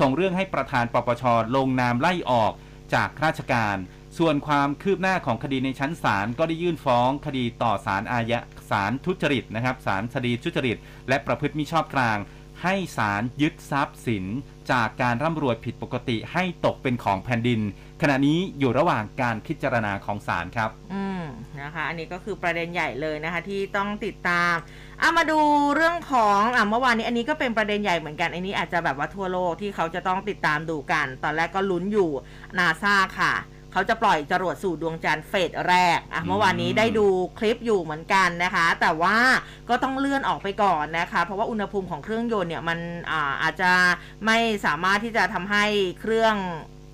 [0.00, 1.24] ส่งเรื่องให้ประธานปปช
[1.56, 2.52] ลงนามไล่ออก
[2.94, 3.76] จากราชการ
[4.18, 10.76] ส่วนความคืบหน้าของคดีในชั้นศาลก็ได้ยื่นฟ้องคดีต่อศาลอาญาศาลทุจริตนะครับศาลคดีทุจริต
[11.08, 12.18] และประพฤติมิชอบกลาง
[12.62, 14.24] ให้ศาลยึดทรัพย์สิน
[14.70, 17.60] จากการร่ำรวยผิดปกติให้ตกเป็นของแผ่นดิน
[18.02, 21.22] ขณะนี้อยู่ระหว่างการพิจารณาของศาลครับ อืม
[21.60, 24.54] นะคะ อันนี้ก็คือประเด็นใหญ่เลยนะคะ ที่ต้องติดตาม
[25.00, 25.38] เอามาดู
[25.74, 32.10] เรื่องของอะเมื่อวานนี้อันนี้ก็เป็นประเด็นใหญ่เหมือนกันอันนี้อาจจะแบบว่าทั่วโลกที่เขาจะต้องติดตามดูกัน ตอนแรกก็ลุ้นอยู่
[32.58, 33.34] นาซาค่ะ
[33.76, 37.06] เขาจะปล่อยจรวดสู่ดวงจันทร์เฟสแรกอะเมื่อวานนี้ได้ดู
[37.38, 39.16] คลิปอยู่เหมือนกันนะคะ แต่ว่า
[39.68, 42.78] ก็ต้องเลื่อนออกไปก่อนนะคะ เพราะว่าอุณหภูมิของเครื่องยนต์เนี่ยมัน
[43.10, 43.72] อาอาจจะ
[44.26, 45.64] ไม่สามารถที่จะทำให้
[46.00, 46.36] เครื่อง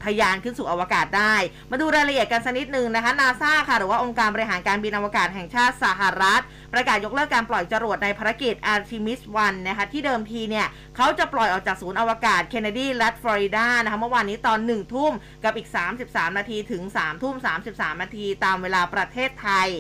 [0.05, 1.35] ทะยานขึ้นสู่อวกาศได้
[1.71, 15.13] มาดูรายละเอียดกันสักนิดหนึ่งนะคะนาซาค่ะ หรือว่าองค์การบริหารการบินอวกาศแห่งชาติสหรัฐ ประกาศยกเลิกการปล่อยจรวดในภารกิจ Artemis 1 นะคะ ที่เดิมทีเนี่ย เขาจะปล่อยออกจากศูนย์อวกาศเคนเนดีรัฐฟลอริดานะคะเมื่อวานนี้ตอน 1 ทุ่ม
[15.45, 15.69] กับอีก
[16.05, 17.35] 33 นาทีถึง 3 ทุ่ม
[17.69, 19.71] 33 นาทีตามเวลาประเทศไทย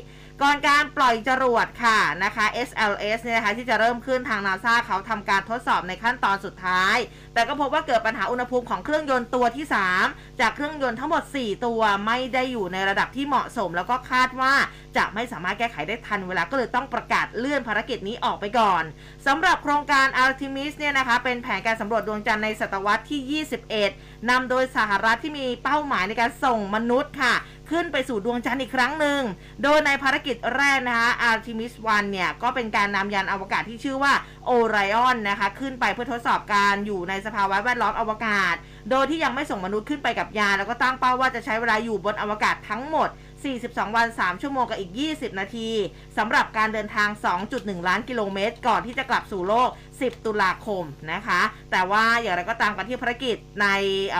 [0.42, 6.96] ก่อนการปล่อยจรวดค่ะนะคะ SLS เนี่ยนะคะที่จะเริ่มขึ้นทางนาซาเขาทำการทดสอบในขั้นตอนสุดท้าย
[7.34, 9.64] แต่ก็พบว่าเกิดปัญหาอุณหภูมิของเครื่องยนต์ตัวที่
[10.02, 14.52] 3 จากเครื่องยนต์ทั้งหมด 4 ตัวไม่ได้อยู่ในระดับที่เหมาะสม แล้วก็คาดว่า
[14.96, 18.82] จะไม่สามารถแก้ไขได้ทันเวลาก็เลยต้องประกาศเลื่อนภารกิจนี้ออกไปก่อน
[19.26, 23.44] สำหรับโครงการ Artemis เนี่ยนะคะเป็นแผนการสำรวจดวงจันทร์ในศตวรรษที่
[23.84, 27.34] 21นำโดยสหรัฐที่มีเป้าหมายในการส่งมนุษย์ค่ะ
[27.70, 29.20] ขึ้นไปสู่ดวงจันทร์อีกครั้งหนึ่ง
[29.62, 34.12] โดยในภารกิจแรกนะคะ Artemis 1 เนี่ย ก็เป็นการนำยานอวกาศที่ชื่อว่า
[34.50, 38.54] Orion นะคะ ขึ้นไปเพื่อทดสอบการอยู่ในสภาวะแวดล้อมอวกาศ
[38.90, 43.08] โดยที่ยังไม่ส่งมนุษย์ขึ้นไปกับยานแล้วก็ตั้งเป้าว่าจะใช้เวลาอยู่บนอวกาศทั้งหมด
[43.52, 45.70] 42 วัน 3 ชั่วโมงกับอีก 20 นาที
[46.18, 47.08] สำหรับการเดินทาง
[47.48, 51.40] 2.1 ล้านกิโลเมตร ก่อนที่จะกลับสู่โลก 10 ตุลาคมนะคะ
[51.72, 53.66] แต่ว่าอย่างไรก็ตามกันที่ภารกิจใน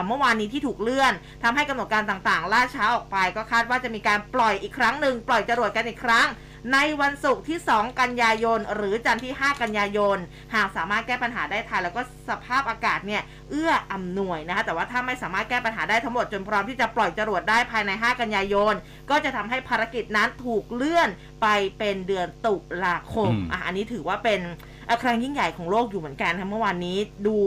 [0.06, 1.12] เมื่อวานนี้ที่ถูกเลื่อน
[1.42, 6.28] ทำให้กำหนดการต่างๆ ล่าช้าออกไป ก็คาดว่าจะมีการปล่อยอีกครั้งหนึ่งปล่อยจรวดกันอีกครั้ง
[6.72, 10.18] ในวันศุกร์ที่ 2 กันยายน หรือจันทร์ที่ 5 กันยายน
[10.55, 18.75] หากสามารถแก้ปัญหาได้ทันแล้วก็สภาพอากาศเนี่ยเอื้ออำนวยนะคะแต่ว่าถ้าไม่สามารถแก้ปัญหาได้ทั้งหมดจนพร้อมที่จะปล่อยจรวดได้ภายใน 5 กันยายน
[19.11, 21.09] ก็จะทำให้ภารกิจนั้นถูกเลื่อน
[21.42, 21.46] ไป
[21.79, 27.38] เป็นเดือนตุลาคมอืมอะอันนี้ถือว่าเป็นเอ่อครั้งยิ่งใหญ่ของโลกอยู่เหมือนกันค่ะเมื่อวานนี้ดู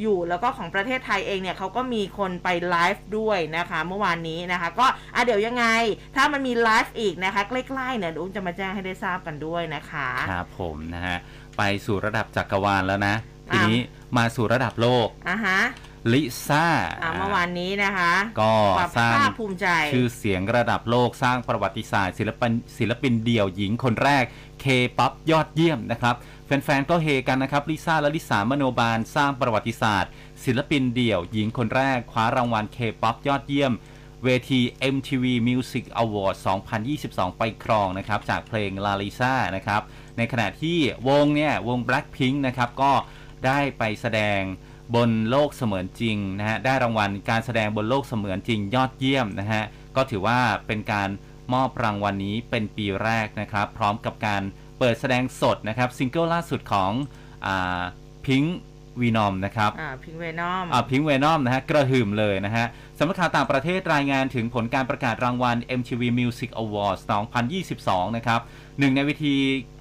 [0.00, 5.66] อยู่แล้วก็ของประเทศไทยเองเนี่ยเขาก็มีคนไปไลฟ์ด้วยนะคะเมื่อวานนี้นะคะก็อะเดี๋ยวยังไง
[6.16, 11.16] ถ้ามันมีไลฟ์อีกนะคะใกล้ๆเนี่ยเดี๋ยวอุ้มจะมาแจ้งให้ได้ทราบกันด้วยนะคะครับผมนะฮะ
[11.58, 13.14] ไปสู่ระดับจักรวาลแล้วนะ
[13.48, 13.78] ทีอ้าวนี้
[14.16, 15.60] มาสู่ระดับโลกอะฮะ
[16.12, 16.66] ลิซ่า
[17.02, 24.24] อะเมื่อวานนี้นะคะ ก็ความสร้างภาคภูมิใจชื่อลิซ่าระดับโลกสร้างประวัติศาสตร์ศิลปินศิลปินเดี่ยวหญิงคนแรก
[24.60, 24.64] เค
[24.98, 26.14] ป๊อปยอดเยี่ยมนะครับ
[26.46, 30.10] แฟนๆ ก็เฮกันนะครับ ลิซ่าและลิสามโนบาลสร้างประวัติศาสตร์
[30.44, 33.72] ศิลปินเดี่ยว หญิงคนแรก คว้ารางวัลเคป๊อปยอดเยี่ยม
[34.24, 34.60] เวที
[34.94, 36.34] MTV Music Award
[36.86, 39.82] 2022 ไปครองนะครับ จากเพลง LALISA นะครับ
[40.16, 40.78] ในขณะที่
[41.08, 42.92] วงเนี่ย วง Blackpink นะครับ ก็
[43.46, 44.40] ได้ไปแสดง
[44.94, 49.62] บนโลกเสมือนจริงนะฮะ ได้รางวัลการแสดงบนโลกเสมือนจริงยอดเยี่ยมนะฮะ
[49.96, 51.08] ก็ถือว่าเป็นการ
[51.52, 54.42] มอบรางวัลนนี้เป็นปีแรกนะครับ พร้อมกับการ
[54.78, 56.92] เปิดแสดงสดนะครับซิงเกิลล่าสุดของ
[58.26, 58.44] พิง
[59.00, 62.66] วีนอมนะครับอ่าพิงเวนอมอ่าพิงเวนอมนะฮะกระหึ่มเลยนะฮะ
[62.98, 67.02] สำนักข่าวต่างประเทศรายงานถึงผลการประกาศรางวัล MTV Music Awards
[67.58, 68.40] 2022 นะครับ
[68.78, 69.34] หนึ่งในวิธี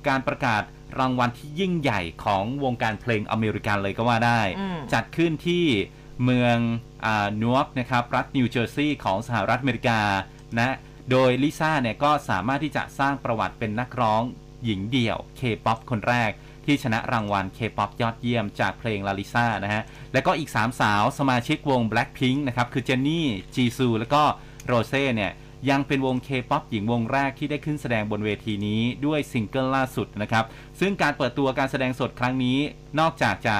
[0.07, 0.61] การประกาศ
[0.99, 5.65] รางวัลที่ยิ่งใหญ่ของวงการเพลงอเมริกันเลยก็ว่าได้อืมจัดขึ้นที่
[6.23, 6.57] เมือง
[7.05, 9.99] อานิวอาร์กนะครับรัฐนิวเจอร์ซีย์ของสหรัฐอเมริกา
[10.57, 10.75] นะ
[11.11, 14.23] โดยลิซ่าเนี่ยก็สามารถที่จะสร้างประวัติเป็นนักร้อง
[14.65, 16.31] หญิงเดี่ยว K-POP คนแรก
[16.65, 24.23] ที่ชนะรางวัล K-POP ยอดเยี่ยมจากเพลงลาลิซ่านะฮะ และก็อีก 3 สาวสมาชิกวง Blackpink นะครับ คือเจนนี่จีซูแล้วก็
[24.65, 25.31] โรเซ่เนี่ย
[25.69, 30.45] ยังเป็นวง K-POP หญิงวงแรกที่ได้ขึ้นแสดงบนเวทีนี้ด้วยซิงเกิลล่าสุดนะครับ
[30.79, 32.57] ซึ่งการเปิดตัวการแสดงสดครั้งนี้
[32.99, 33.55] นอกจากจะ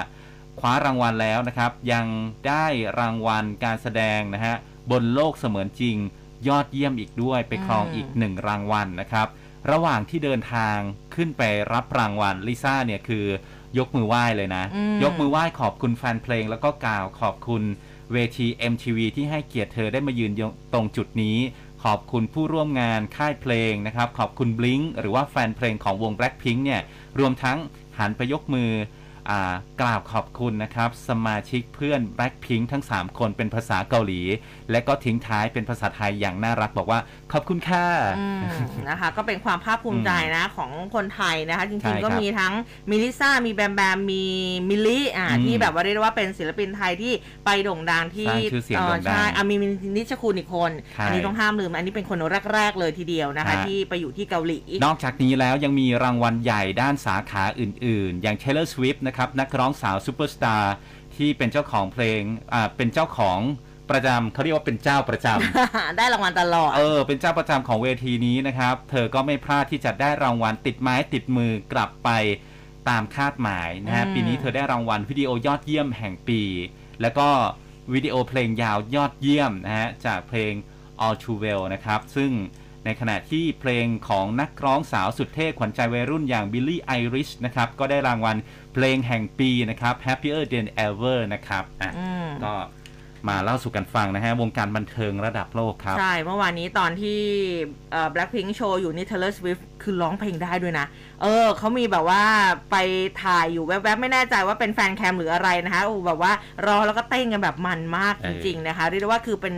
[0.60, 2.06] คว้ารางวัลแล้วนะครับ ยัง
[2.48, 2.66] ได้
[3.00, 4.56] รางวัลการแสดงนะฮะ
[4.92, 5.98] บนโลกเสมือนจริง
[6.48, 9.28] ยอดเยี่ยมอีกด้วยไปครองอืมอีกหนึ่งรางวัลนะครับ
[9.72, 10.78] ระหว่างที่เดินทาง
[11.16, 11.42] ขึ้นไป
[11.74, 13.26] รับรางวัลลิซ่าเนี่ยคือ
[13.78, 17.64] ยกมือไหว้เลยนะอืมยกมือไหว้ขอบคุณแฟนเพลง แล้วก็กล่าวขอบคุณ
[18.14, 20.32] เวที MTV ที่ให้เกียรติเธอได้มายืน
[20.74, 21.38] ตรงจุดนี้
[21.84, 26.82] ขอบคุณผู้ร่วมงานค่ายเพลงนะครับ ขอบคุณบลิงหรือว่าแฟนเพลงของวง Blackpink เนี่ย
[27.20, 27.58] รวมทั้ง
[27.98, 29.05] หันไปยกมืออ่า
[29.82, 34.22] กล่าวขอบคุณนะครับ สมาชิกเพื่อน Blackpink ทั้ง 3 คนเป็นภาษาเกาหลี
[34.72, 37.00] และก็ทิ้งท้ายเป็นภาษาไทยอย่างน่ารักบอกว่า
[37.34, 37.86] ขอบคุณค่ะ
[38.18, 38.42] อืม
[38.90, 42.54] นะคะ ก็เป็นความภาคภูมิใจนะของคนไทยนะคะจใช่ริงๆ ก็ครับมีทั้ง
[42.90, 44.26] มิลิซ่ามีแบมแบมมี
[44.70, 47.14] มิลลี่อ่าอืมที่แบบว่าเรียกได้ว่าเป็นศิลปินไทยที่
[47.46, 49.56] ไปโด่งดังที่สร้างชื่อเสียงโด่งดังใช่อะมี
[49.96, 52.18] นิชคุณอีกคนใช่อันี้ต้องห้ามลืม อันนี้เป็นคน
[52.54, 60.76] แรก ๆ เลยทีเดียวนะคะฮะที่ไปอยู่ที่เกาหลี นอกจากนี้แล้วยังมีรางวัลใหญ่ด้านสาขาอื่น ๆ อย่าง Taylor Swift นะครับนักร้องสาวซูเปอร์สตาร์
[61.16, 62.22] ที่เป็นเจ้าของเพลง
[62.54, 63.40] อ่าเป็นเจ้าของ
[63.92, 72.10] ประจำเขาเรียกว่าเป็นเจ้าประจำ ได้รางวัลตลอด เออ เป็นเจ้าประจำของเวทีนี้นะครับ เธอก็ไม่พลาดที่จะได้รางวัลติดไม้ติดมือกลับไป
[72.90, 76.42] ตามคาดหมายนะฮะอืมปีนี้เธอได้รางวัลวิดีโอยอดเยี่ยมแห่งปี
[77.02, 77.28] แล้วก็
[77.94, 80.54] วิดีโอเพลงยาวยอดเยี่ยมนะฮะจากเพลง
[81.06, 82.32] All Too Well นะครับ ซึ่ง
[82.86, 88.38] ในขณะที่เพลงของนักร้องสาวสุดเท่ขวัญใจวัยรุ่นอย่าง Billie Eilish นะครับ ก็ได้รางวัล
[88.74, 92.54] เพลงแห่งปีนะครับ Happier Than Ever นะครับอะอืมก็
[93.32, 97.20] มาเล่าสู่กันฟังนะฮะ วงการบันเทิงระดับโลกครับ ใช่ เมื่อวานนี้ตอนที่
[97.92, 100.86] เอ่อ Blackpink โชว์อยู่นี่ Taylor Swift คือร้องเพลงได้ด้วยนะ
[101.22, 102.24] เออเขามีแบบว่า
[102.72, 102.76] ไป
[103.24, 106.34] ถ่ายอยู่แวบๆ ไม่แน่ใจว่าเป็นแฟนแคมหรืออะไรนะคะโอ้แบบว่า
[106.66, 109.56] รอแล้วก็เต้นกันแบบมันมากเอจอริงๆนะคะ เรียกได้ว่าคือเป็น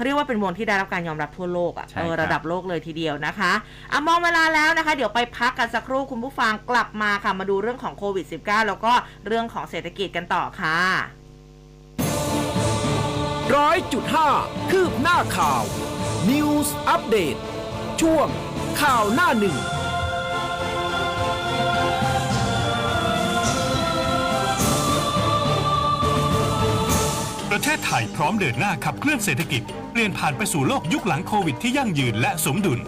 [0.00, 3.52] เขาเรียกว่าเป็นวงที่ได้รับการยอมรับทั่วโลกอะใช่เออครับ ระดับโลกเลยทีเดียวนะคะ
[3.92, 8.92] อะมองเวลาแล้วนะคะ เดี๋ยวไปพักกันสักครู่คุณผู้ฟังกลับมาค่ะมาดูเรื่องของโควิด -19 แล้วก็
[9.26, 10.78] เรื่องของเศรษฐกิจกันต่อค่ะ
[13.54, 14.28] ร้อยจุดห้า
[14.70, 15.62] คืบหน้าข่าว
[16.30, 17.36] News อัปเดต
[18.00, 18.26] ช่วง
[18.80, 19.56] ข่าวหน้าหนึ่ง
[27.50, 32.78] ประเทศไทยพร้อมเดินหน้าขับเคลื่อนเศรษฐกิจ เปลี่ยนผ่านไปสู่โลกยุคหลังโควิดที่ยั่งยืนและสมดุล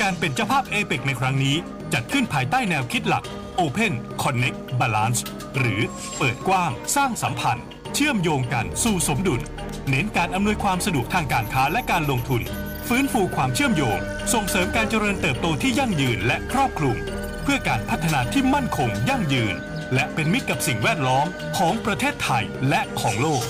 [0.00, 1.56] การเป็นเจ้าภาพเอเปกในครั้งนี้
[1.92, 3.24] จัดขึ้นภายใต้แนวคิดหลัก
[3.60, 5.20] Open Connect Balance
[5.58, 5.80] หรือ
[6.18, 9.40] เปิดกว้าง สร้างสัมพันธ์ เชื่อมโยงกันสู่สมดุล
[9.88, 12.42] เน้นการอำนวยความสะดวกทางการค้าและการลงทุน
[12.88, 13.98] ฟื้นฟูความเชื่อมโยง
[14.34, 16.96] ส่งเสริมการเจริญเติบโตที่ยั่งยืนและครอบคลุม
[17.42, 19.54] เพื่อการพัฒนาที่มั่นคงยั่งยืน
[19.94, 21.26] และเป็นมิตรกับสิ่งแวดล้อม
[21.58, 23.44] ของประเทศไทยและของโลก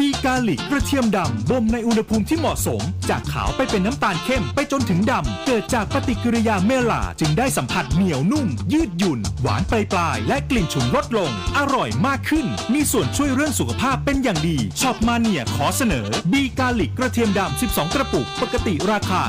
[0.00, 17.60] B Garlic กระเทียมดำบ่มในอุณหภูมิที่เหมาะสม จากขาวไปเป็นน้ำตาลเข้มไปจนถึงดำ เกิดจากปฏิกิริยาเมลลาร์ดจึงได้สัมผัสเหนียวนุ่ม ยืดหยุ่น หวานปลายปลายและกลิ่นฉุนลดลง อร่อยมากขึ้น มีส่วนช่วยเรื่องสุขภาพเป็นอย่างดี Shop Mania ขอเสนอ B Garlic กระเทียมดำ
[17.72, 19.22] 12 กระปุก ปกติราคา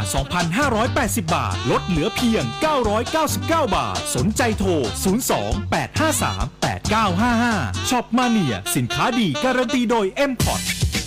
[0.64, 2.44] 2,580 บาท ลดเหลือเพียง
[3.10, 4.70] 999 บาท สนใจโทร
[5.36, 10.61] 02 853 8955ช็อปมาเนียสินค้าดีการันตีโดย m p o t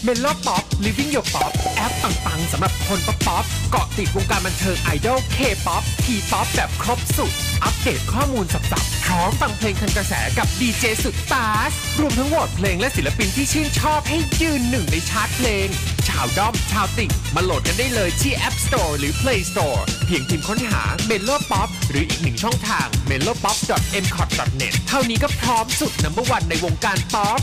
[0.05, 7.33] เมน l อ Pop Living Your Pop แอปปังๆสำหรับคนป๊อปป๊อปเกาะติดวงการบันเทิงไอดอล K-POP T-POP แบบครบสุด
[7.65, 15.69] อัปเดตข้อมูลสับๆพร้อมฟังเพลงทันกระแสกับดีเจสุดตาส รวมทั้งโหวตเพลงและศิลปินที่ชื่นชอบให้ยืนหนึ่งในชาร์ตเพลง
[16.09, 23.17] ชาวด้อมชาวติ่งมาโหลดกันได้เลยที่ App Store หรือ Play Store เพียงพิมพ์ค้นหา m e l o Pop หรืออีกหนึ่งช่องทาง m e
[23.27, 27.41] l o p o p m c o t n e t เท่านี้ก็พร้อมสุดนัมเบอร์วันในวงการป๊อป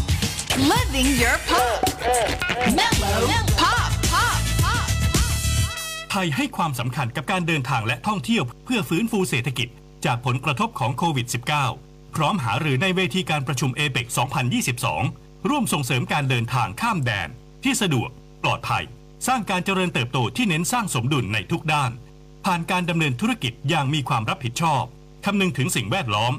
[0.57, 1.79] Living your pop.
[2.75, 3.21] Mellow
[3.55, 3.91] pop.
[4.11, 4.37] Pop.
[6.11, 9.67] ไทยให้ความสำคัญกับการเดินทางและท่องเที่ยวเพื่อฟื้นฟูเศรษฐกิจ
[10.05, 11.27] จากผลกระทบของโควิด
[11.71, 14.07] -19 พร้อมหารือในเวทีการประชุมเอเปก
[14.77, 17.29] 2022 ร่วมส่งเสริมการเดินทางข้ามแดน
[17.63, 18.09] ที่สะดวก
[18.43, 18.83] ปลอดภัย
[19.27, 21.91] สร้างการเจริญเติบโตที่เน้นสร้างสมดุลในทุกด้าน
[22.45, 24.83] ผ่านการดำเนินธุรกิจอย่างมีความรับผิดชอบ
[25.25, 26.33] คำนึงถึงสิ่งแวดล้อม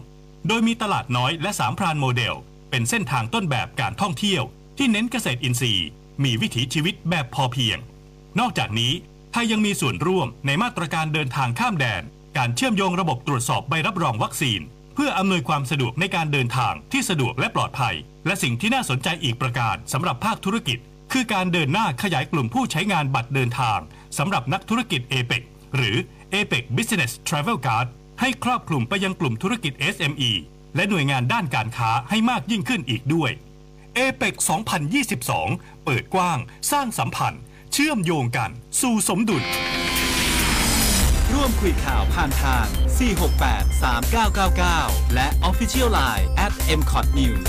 [0.48, 2.36] โดยมีตลาดน้อยและสามพรานโมเดล
[2.72, 4.42] เป็นเส้นทางต้นแบบการท่องเที่ยว
[4.78, 5.86] ที่เน้นเกษตรอินทรีย์
[6.24, 7.78] มีวิถีชีวิตแบบพอเพียง
[8.40, 8.92] นอกจากนี้
[9.32, 12.02] ไทยยังมีส่วนร่วมในมาตรการเดินทางข้ามแดน
[12.38, 14.60] การเชื่อมโยงระบบตรวจสอบใบรับรองวัคซีน
[14.94, 17.94] เพื่ออำนวยความสะดวกในการเดินทางที่สะดวกและปลอดภัย
[18.26, 20.78] และสิ่งที่น่าสนใจอีกประการสำหรับภาคธุรกิจ
[21.12, 23.78] คือการเดินหน้าขยายกลุ่มผู้ใช้งานบัตรเดินทาง
[24.18, 25.42] สำหรับนักธุรกิจ APEC
[25.76, 25.96] หรือ
[26.34, 27.86] APEC Business Travel Card
[28.20, 30.30] ให้ครอบคลุมไปยังกลุ่มธุรกิจ SME
[30.74, 33.30] และหน่วยงานด้านการค้าให้มากยิ่งขึ้นอีกด้วย
[33.98, 34.34] APEC
[35.10, 36.38] 2022 เปิดกว้าง
[36.72, 39.44] สร้างสัมพันธ์ เชื่อมโยงกัน สู่สมดุล
[41.32, 42.66] ร่วมคุยข่าวผ่านทาง
[43.44, 43.82] 468
[44.32, 47.42] 3999 และ Official Line at m c o t News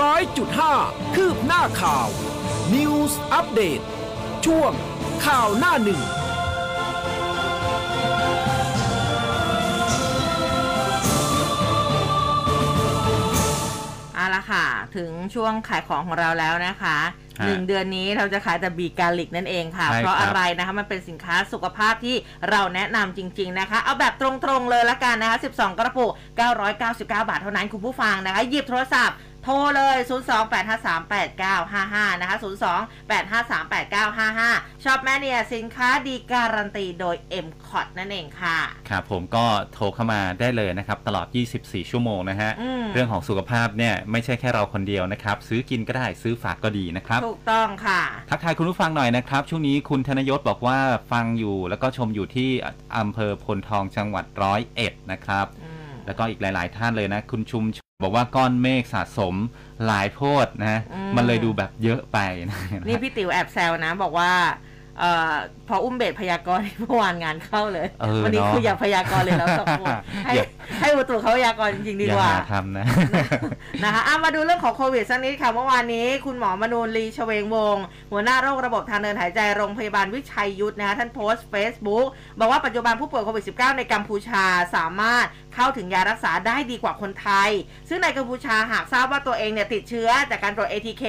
[0.00, 0.74] ร้อยจุดห้า
[1.14, 2.08] คืบหน้าข่าว
[2.74, 3.80] News อัปเดต
[4.46, 4.72] ช่วง
[5.26, 6.02] ข่าวหน้าหนึ่ง
[14.34, 14.64] ละค่ะ
[14.96, 16.98] ถึงช่วงขายของของเราแล้วนะคะ
[17.40, 22.16] ฮะหนึ่งเดือนนี้เราจะขายแต่บีกาลิกนั่นเองค่ะใช่เพราะครับอะไรนะคะมันเป็นสินค้าสุขภาพที่
[22.50, 26.12] เราแนะนำจริง ๆนะคะ เอาแบบตรงๆเลยละกันนะคะ 12 กระปุก
[26.64, 29.96] 999 บาทเท่านั้นคุณผู้ฟังนะคะ หยิบโทรศัพท์ โทรเลย
[31.10, 32.36] 028538955 นะคะ
[34.20, 41.26] 028538955 ชอบแม่เนี่ยสินค้าดีการันตีโดย m c o t นั่นเองค่ะ ครับผมก็โทรเข้ามาได้เลยนะครับ ตลอด
[41.58, 50.78] 24 ชั่วโมงนะฮะอืมเรื่องของสุขภาพเนี่ย ไม่ใช่แค่เราคนเดียวนะครับ ซื้อกินก็ได้ซื้อฝากก็ดีนะครับ ถูกต้องค่ะ ทักทายคุณผู้ฟังหน่อยนะครับ ช่วงนี้คุณธนยศบอกว่า
[51.12, 52.50] ฟังอยู่แล้วก็ชมอยู่ที่
[52.98, 57.64] อำเภอพลทองจังหวัดร้อยเอ็ดนะครับอืมแล้วก็อีกหลาย ๆ ท่านเลยนะ คุณชุม
[58.02, 59.34] บอกว่าก้อนเมฆสะสม
[59.86, 62.18] หลายโพดนะอืม มันเลยดูแบบเยอะไป
[62.50, 64.30] นะนี่พี่ติ๋วแอบแซวนะ บอกว่า
[65.00, 65.34] เอ่อ
[65.68, 70.44] พออุ้มเบสพยากรณ์เมื่อวานงานเข้าเลย เออวันี้เนอะคืออย่าพยากรณ์เลยแล้วสองคนให้อย่า
[70.80, 72.86] ให้อุตุเขาพยากรณ์จริงๆดีอย่ากว่า หาทำนะ
[73.84, 82.06] นะคะอะมาดูเรื่องของโควิดสักนิดค่ะ เมื่อวานนี้คุณหมอมนูนลีชเวงวงศ์หัวหน้าโรคระบบทางเดินหายใจโรงพยาบาลวิชัยยุทธนะคะท่านโพสต์ Facebook
[82.38, 84.44] บอกว่าปัจจุบันผู้ป่วยโควิด -19 ในกัมพูชา
[84.76, 85.24] สามารถ
[85.54, 87.50] เข้าถึงยารักษาได้ดีกว่าคนไทย
[87.88, 91.04] ซึ่งในกัมพูชาหากทราบว่าตัวเองเนี่ยติดเชื้อจากการตรวจ ATK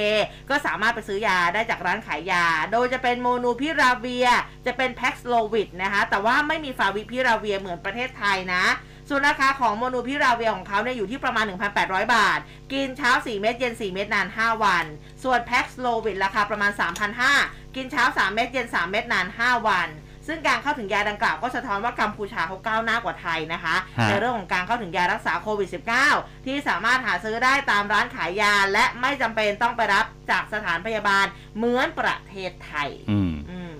[0.49, 4.27] ก็สามารถไปซื้อยาได้จากร้านขายยา โดยจะเป็นโมนูพิราเวีย
[4.65, 8.65] จะเป็นแพ็กสโลวิดนะคะ แต่ว่าไม่มีฟาวิพิราเวียเหมือนประเทศไทยนะ
[9.09, 11.45] ส่วนราคาของโมนูพิราเวียของเขาเนี่ยอยู่ที่ประมาณ
[11.79, 12.39] 1,800 บาท
[12.73, 14.85] กินเช้า 4 เม็ดเย็น 4 เม็ดนาน 5 วัน
[15.23, 16.71] ส่วนแพ็กสโลวิดราคาประมาณ
[17.23, 19.89] 3,500 กินเช้า 3 เม็ดเย็น 3 เม็ดนาน 5 วัน
[20.27, 25.69] ซึ่งการเข้าถึงยาดังกล่าวก็สะท้อนว่ากัมพูชาเขาก้าวหน้ากว่าไทยนะคะฮะในเรื่องของการเข้าถึงยารักษาโควิด
[26.07, 31.25] -19 ที่สามารถหาซื้อได้ตามร้านขายยา และไม่จำเป็นต้องไปรับจากสถานพยาบาล
[31.57, 33.73] เหมือนประเทศไทย อืมอืม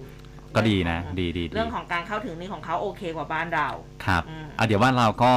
[0.55, 3.67] ก็ดีนะดีดีดีเรื่องของการเข้าถึงนี่ของเขาโอเคกว่าบ้านเรา
[4.05, 5.33] ครับอืมอะเดี๋ยวว่าเราก็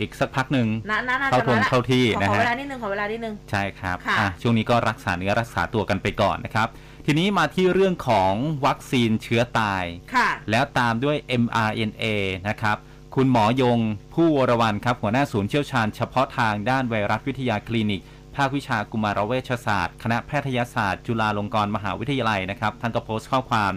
[0.00, 6.68] อีกสักพักหนึ่งนะนะน่าเข้าจะทงมาละเข้าที่ขอนะขอฮะเวลานิดนึงขอเวลานิดนึง ใช่ครับค่ะอะช่วงนี้ก็รักษาเนื้อรักษาตัวกันไปก่อนนะครับ
[7.06, 8.32] ทีนี้มาที่เรื่องของ
[8.66, 12.04] วัคซีนเชื้อตาย ค่ะ แล้วตามด้วย mRNA
[12.48, 12.76] นะครับ
[13.14, 13.78] คุณหมอยง
[14.14, 18.02] ผู้วรวันครับ หัวหน้าศูนย์เชี่ยวชาญเฉพาะทางด้านไวรัสวิทยาคลินิก
[18.36, 23.72] ภาควิชากุมารเวชศาสตร์ คณะแพทยศาสตร์ จุฬาลงกรณ์มหาวิทยาลัยนะครับ ท่านก็โพสต์ข้อความ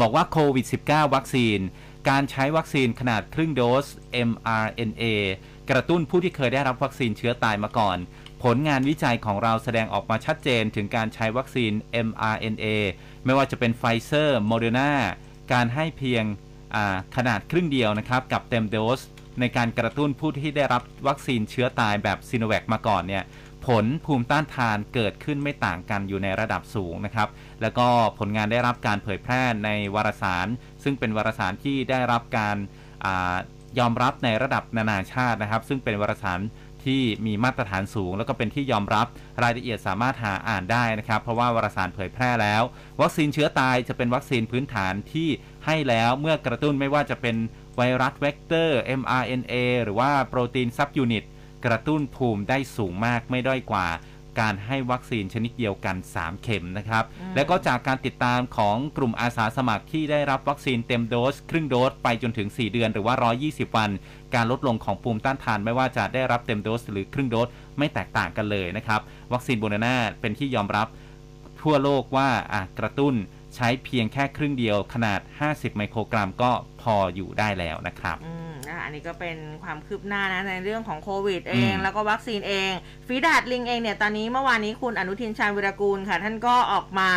[0.00, 1.58] บอกว่าโควิด -19 วัคซีน
[2.08, 3.86] การใช้วัคซีนขนาดครึ่งโดส
[4.28, 5.04] mRNA
[5.70, 7.98] กระตุ้นผู้ที่เคยได้รับวัคซีนเชื้อตายมาก่อน
[8.42, 11.72] ผลงานวิจัยของเราแสดงออกมาชัดเจนถึงการใช้วัคซีน
[12.06, 12.66] mRNA
[13.24, 14.92] ไม่ว่าจะเป็นไฟเซอร์โมเดอร์นา
[15.52, 16.24] การให้เพียง
[17.16, 19.00] ขนาดครึ่งเดียวนะครับกับเต็มโดส
[19.40, 23.24] ในการกระตุ้นผู้ที่ได้รับวัคซีนเชื้อตายแบบซีโนแวคมาก่อนเนี่ย
[23.66, 27.28] ผลภูมิต้านทานเกิดขึ้นไม่ต่างกันอยู่ในระดับสูงนะครับ
[27.62, 27.86] แล้วก็
[28.18, 30.46] ผลงานได้รับการเผยแพร่ในวารสาร
[30.82, 32.56] ซึ่งเป็นวารสารที่ได้รับการ
[33.04, 33.36] อา
[33.78, 36.40] ยอมรับในระดับนานาชาตินะครับ ซึ่งเป็นวารสาร
[36.86, 39.06] ที่มีมาตรฐานสูง แล้วก็เป็นที่ยอมรับ
[39.42, 42.62] รายละเอียดสามารถหาอ่านได้นะครับ เพราะว่าวารสารเผยแพร่แล้ว
[43.00, 45.28] วัคซีนเชื้อตายจะเป็นวัคซีนพื้นฐานที่
[45.66, 47.36] ให้แล้วเมื่อกระตุ้นไม่ว่าจะเป็น
[47.76, 51.24] ไวรัสเวกเตอร์ mRNA หรือว่าโปรตีนซับยูนิต
[51.64, 53.86] กระตุ้นภูมิได้สูงมากไม่ด้อยกว่า
[54.40, 57.04] การให้วัคซีนชนิดเดียวกัน 3 เข็มนะครับ
[57.34, 63.14] และก็จากการติดตามของกลุ่มอาสาสมัครที่ได้รับวัคซีนเต็มโดส ครึ่งโดสไปจนถึง 4 เดือนหรือว่า
[63.46, 63.90] 120 วัน
[64.34, 67.48] การลดลงของภูมิต้านทานไม่ว่าจะได้รับเต็มโดสหรือครึ่งโดส
[67.78, 69.00] ไม่แตกต่างกันเลยนะครับ
[69.32, 70.88] วัคซีนโบนาน่าเป็นที่ยอมรับ
[71.62, 73.14] ทั่วโลกว่าอะกระตุ้น
[73.56, 76.50] ใช้เพียงแค่ครึ่งเดียวขนาด 50 ไมโครกรัมก็
[76.82, 82.72] พออยู่ได้แล้วนะครับอืม นะคะอันนี้ก็เป็นความคืบหน้านะในเรื่องของโควิดเองอืมแล้วก็วัคซีนเอง
[83.06, 87.10] ฟีดาดลิงเองเนี่ยตอนนี้เมื่อวานนี้คุณอนุทินชาญวิรากูลค่ะ ท่านก็ออกมา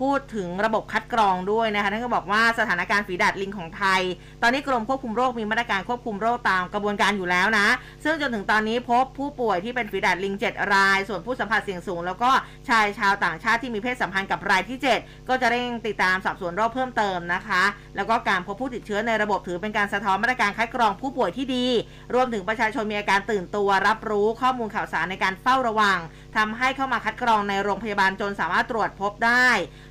[0.00, 4.00] พูดถึงระบบคัดกรองด้วยนะคะท่านก็บอกว่าสถานการณ์ฝีดาดลิงของไทย
[4.42, 7.68] ตอนนี้กรมควบคุมโรคมีมาตรการควบคุมโรคตามกระบวนการอยู่แล้วนะ
[8.04, 12.30] ซึ่งจนถึงตอนนี้พบผู้ป่วยที่เป็นฝีดาดลิง 7 ราย ส่วนผู้สัมผัสเสี่ยงสูง แล้วก็
[12.68, 17.62] ชายชาวต่างชาติที่มีเพศสัมพันธ์กับรายที่ 7 ก็จะเร่งติดตามสอบสวนโรคเพิ่มเติมนะคะ
[17.96, 21.66] แล้วก็การพบผู้ติดเชื้อในระบบถือเป็นการสะท้อนมาตรการคัดกรองผู้ป่วยที่ดี
[22.14, 25.98] รวมถึงประชาชนมีอาการตื่นตัว รับรู้ข้อมูลข่าวสารในการเฝ้าระวัง
[26.36, 29.48] ทำให้เข้ามาคัดกรองในโรงพยาบาลจนสามารถตรวจพบได้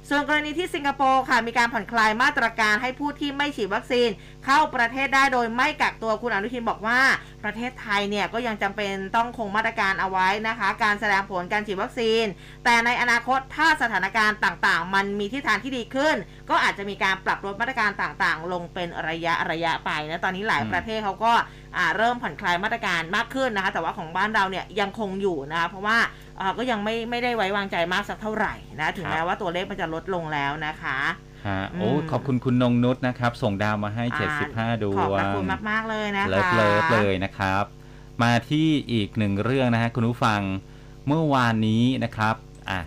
[0.10, 4.10] ส่วนกรณีที่สิงคโปร์ค่ะมีการผ่อนคลายมาตรการให้ผู้ที่ไม่ฉีดวัคซีน
[4.46, 7.00] เข้าประเทศได้โดยไม่กักตัวคุณอนุทินบอกว่า
[7.44, 12.26] ประเทศไทยเนี่ยก็ยังจำเป็นต้องคงมาตรการเอาไว้นะคะ การแสดงผลการฉีดวัคซีน
[12.66, 16.16] แต่ในอนาคตถ้าสถานการณ์ต่างๆ มันมีทิศทางที่ดีขึ้น
[16.50, 21.34] ก็อาจจะมีการปรับลดมาตรการต่างๆ ลงเป็นระยะระยะไปนะตอนนี้หลายประเทศเขาก็
[21.98, 25.98] เริ่มผ่อนคลายมาตรการมากขึ้นนะคะ แต่ว่าของบ้านเราเนี่ยยังคงอยู่นะคะเพราะว่า
[26.40, 30.98] อ่าก็ยังไม่ไม่ได้ไว้วางใจมากสักเท่าไหร่นะถึงแม้ว่าตัวเลขมันจะลดลงแล้วนะคะ
[31.48, 37.64] ฮะโอ้อืมขอบคุณคุณนงนุชนะครับ ส่งดาวมาให้อ่า75 ดวงขอบพระคุณมากๆเลยนะคะ love love เลยนะครับ
[38.24, 40.42] มาที่อีกหนึ่งเรื่องนะฮะคุณผู้ฟัง
[41.08, 42.36] เมื่อวานนี้นะครับ
[42.70, 42.80] อะ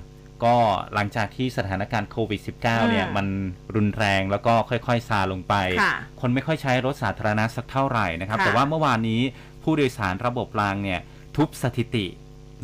[0.45, 0.57] ก็
[0.95, 3.27] หลังจากที่สถานการณ์โควิด -19 เนี่ยอืมมัน
[3.75, 9.21] รุนแรงแล้วก็ค่อยๆซาลงไปค่ะคนไม่ค่อยใช้รถสาธารณะสักเท่าไหร่นะครับค่ะแต่ว่าเมื่อวานนี้
[9.63, 11.01] ผู้โดยสารระบบรางเนี่ย
[11.37, 12.07] ทุบสถิติ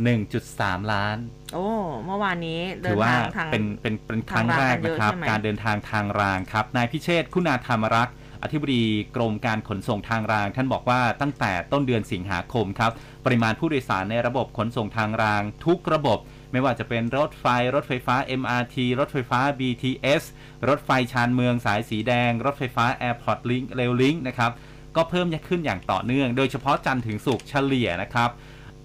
[0.05, 1.17] 1.3 ล้าน
[1.55, 1.67] โอ้
[2.05, 8.85] เมื่อวานนี้เดิถืนอว่าทางทางเป็นเป็นเป็นครั้งทางแรรางกนะครับกันเยอะใช่ไหมการเดินทางทางรางครับ นายพิเชษฐ์คุณาธรรมรักษ์อธิบดี
[9.17, 12.93] กรมการขนส่งทางราง ท่านบอกว่าตั้งแต่ต้นเดือนสิงหาคมครับ
[13.25, 16.19] ปริมาณผู้โดยสารในระบบขนส่งทางราง ทุกระบบ
[16.53, 20.23] ไม่ว่าจะเป็นรถไฟ รถไฟฟ้า MRT รถไฟฟ้า BTS
[20.69, 24.53] รถไฟชานเมืองสายสีแดง รถไฟฟ้า Airport Link Rail Link นะครับ
[24.97, 28.31] ก็เพิ่มขึ้นอย่างต่อเนื่อง โดยเฉพาะจันทร์ถึงศุกร์เฉลี่ยนะครับ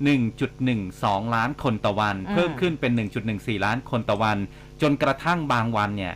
[0.10, 2.92] 1.12 ล้านคนต่อวันอืมเพิ่มขึ้นเป็น
[3.30, 4.38] 1.14 ล้านคนต่อวัน
[4.82, 6.16] จนกระทั่งบางวันเนี่ย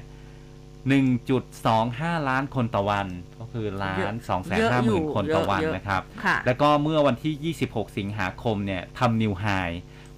[0.94, 3.08] 1.25 ล้านคนต่อวัน
[3.40, 9.46] ก็คือล้าน2 5 0 0 0 0คนต่อวันเยอะๆนะครับค่ะแล้วก็เมื่อวันที่ 26 สิงหาคมเนี่ยทำนิวไฮ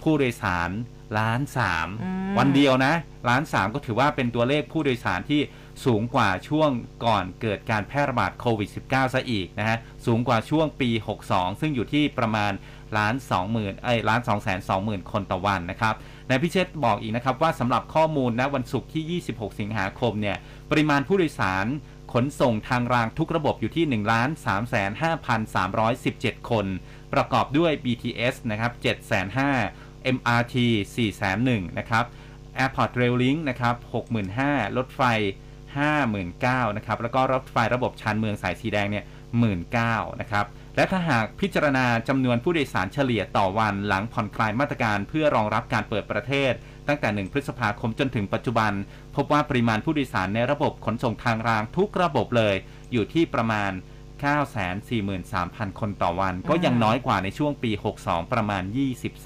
[0.02, 0.72] ผู้โดยสาร
[1.20, 2.94] ล้านสามอืมวันเดียวนะ
[3.30, 5.42] ล้านสามก็ถือว่าเป็นตัวเลขผู้โดยสารที่
[5.86, 6.70] สูงกว่าช่วง
[7.06, 10.90] ก่อนเกิดการแพร่ระบาดโควิด -19 ซะอีกนะฮะ สูงกว่าช่วงปี
[11.26, 12.52] 62 ซึ่งอยู่ที่ประมาณ
[12.98, 15.96] ล้าน2หมื่นเอ้ล้าน2แสน2หมื่นคนต่อวันนะครับ
[16.30, 20.38] นายพิเชษบอกอีกนะครับว่าสำหรับข้อมูลนะวันศุกร์ที่ 26 สิงหาคมเนี่ย
[20.72, 21.68] ปริมาณผู้โดยสาร
[22.14, 24.00] ขนส่งทางรางทุกระบบอยู่ที่ 1 3
[25.02, 25.04] 5
[25.56, 25.68] 3
[26.04, 26.66] 1 7 คน
[27.14, 28.72] ประกอบด้วย BTS นะครับ
[29.38, 30.56] 7,500 MRT
[30.96, 32.06] 4,100นะครับ
[32.64, 33.76] Airport Rail Link นะครับ
[34.26, 35.02] 65,000 รถไฟ
[35.86, 39.06] 59,000นะครับ แล้วก็รถไฟระบบชานเมืองสายสีแดงเนี่ย
[39.62, 40.46] 19,000นะครับ
[40.78, 46.54] และถ้าหากพิจารณาจำนวนผู้โดยสารเฉลี่ยต่อวันหลังผ่อนคลายมาตรการเพื่อรองรับการเปิดประเทศ
[46.88, 48.72] ตั้งแต่ 1 พฤษภาคมจนถึงปัจจุบัน
[49.16, 52.56] พบว่าปริมาณผู้โดยสารในระบบขนส่งทางรางทุกระบบเลย
[52.92, 53.72] อยู่ที่ประมาณ
[54.22, 58.64] 943,000 คนต่อวัน ก็ยังน้อยกว่าในช่วงปี 62 ประมาณ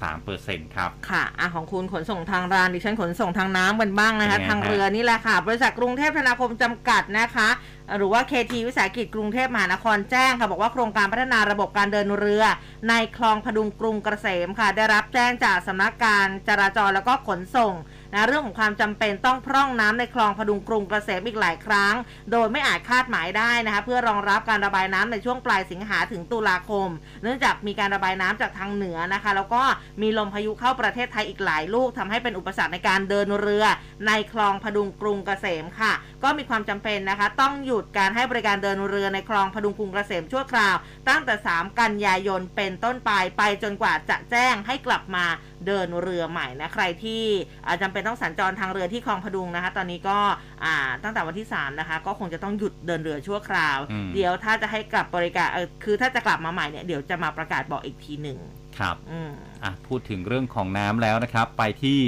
[0.06, 7.48] 23%ครับ ค่ะอะของคุณขนส่งทางรางดิฉันขนส่งทางน้ำกันบ้างนะคะเป็นไงฮะทางเรือนี่แหละค่ะ บริษัทกรุงเทพธนาคมจำกัดนะคะ
[7.96, 12.44] หรือว่า KT วิสาหกิจกรุงเทพมหานครแจ้งค่ะ บอกว่าโครงการพัฒนาระบบการเดินเรือ
[12.88, 17.72] ในคลองพดุงกรุงเกษมค่ะ ได้รับแจ้งจากสำนักการจราจรแล้วก็ขนส่ง
[18.14, 21.94] นะเรื่องของความจำเป็นต้องพร่องน้ำในคลองพดุงกรุงเกษมอีกหลายครั้ง
[22.32, 26.88] โดยไม่อาจคาดหมายได้นะคะเพื่อรองรับการระบายน้ำในช่วงปลายสิงหาถึงตุลาคม
[27.22, 29.62] เนื่องจากมีการระบายน้ำจากทางเหนือนะคะ แล้วก็
[30.02, 33.64] มีลมพายุเข้าประเทศไทยอีกหลายลูกทำให้เป็นอุปสรรคในการเดินเรือ
[34.06, 35.92] ในคลองพดุงกรุงเกษมค่ะ
[36.22, 40.76] ก็มีความจำเป็นนะคะ ต้องหยุดการให้บริการเดินเรือในคลองพดุงกรุงเกษมชั่วคราว
[41.08, 45.26] ตั้งแต่ 3 กันยายนเป็นต้นไปไปจนกว่าจะแจ้งให้กลับมา
[45.66, 47.22] เดินเรือใหม่นะใครที่
[47.66, 50.18] อ่าจำเป็นต้องสัญจรทางเรือที่คลองพดุงนะคะ ตอนนี้ก็
[50.64, 58.38] อ่าตั้งแต่วันที่ 3 นะคะ ก็คงจะต้องหยุดเดินเรือชั่วคราวอืมเดี๋ยวถ้าจะให้กลับบริการเออคือถ้าจะกลับมาใหม่เนี่ยเดี๋ยวจะมาประกาศบอกอีกทีหนึ่ง
[58.78, 59.32] ครับอืม
[59.62, 62.00] อะพูดถึงเรื่องของน้ำแล้วนะครับ ไปที่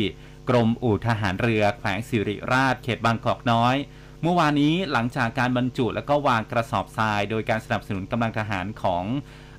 [0.48, 3.76] กรมอู่ทหารเรือแขวงสิริราช เขตบางกอกน้อย
[4.22, 9.04] เมื่อวานนี้หลังจากการบรรจุแล้วก็วางกระสอบทราย โดยการสนับสนุนกำลังทหารของ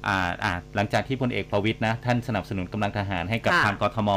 [0.07, 4.09] อ่าอ่าหลังจากที่พลเอกประวิตยนะ ท่านสนับสนุนกำลังทหารให้กับค่ะทางกทม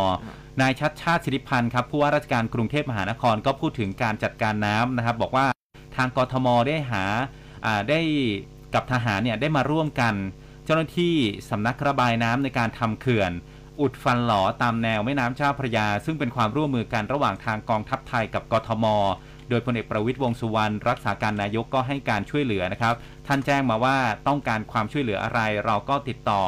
[0.61, 5.47] นายชัดชาติสิริพันธ์ครับผู้ว่าราชการกรุงเทพมหานครก็พูดถึงการจัดการน้ำนะครับ บอกว่า
[5.97, 7.05] ทางกทมได้หา
[7.67, 8.01] อ่าได้
[8.75, 10.15] กับทหารเนี่ยได้มาร่วมกัน
[10.65, 11.15] เจ้าหน้าที่
[11.51, 13.33] สำนักระบายน้ำในการทำเขื่อน
[13.81, 18.87] อุดฟันหลอตามแนวแม่น้ำเจ้าพระยา ซึ่งเป็นความร่วมมือกันระหว่างทางกองทัพไทยกับกทม
[19.49, 22.95] โดยพลเอกประวิตยวงสุวรรณรักษาการนายกก็ให้การช่วยเหลือนะครับ
[23.27, 23.97] ท่านแจ้งมาว่า
[24.29, 26.43] ต้องการความช่วยเหลืออะไรเราก็ติดต่อ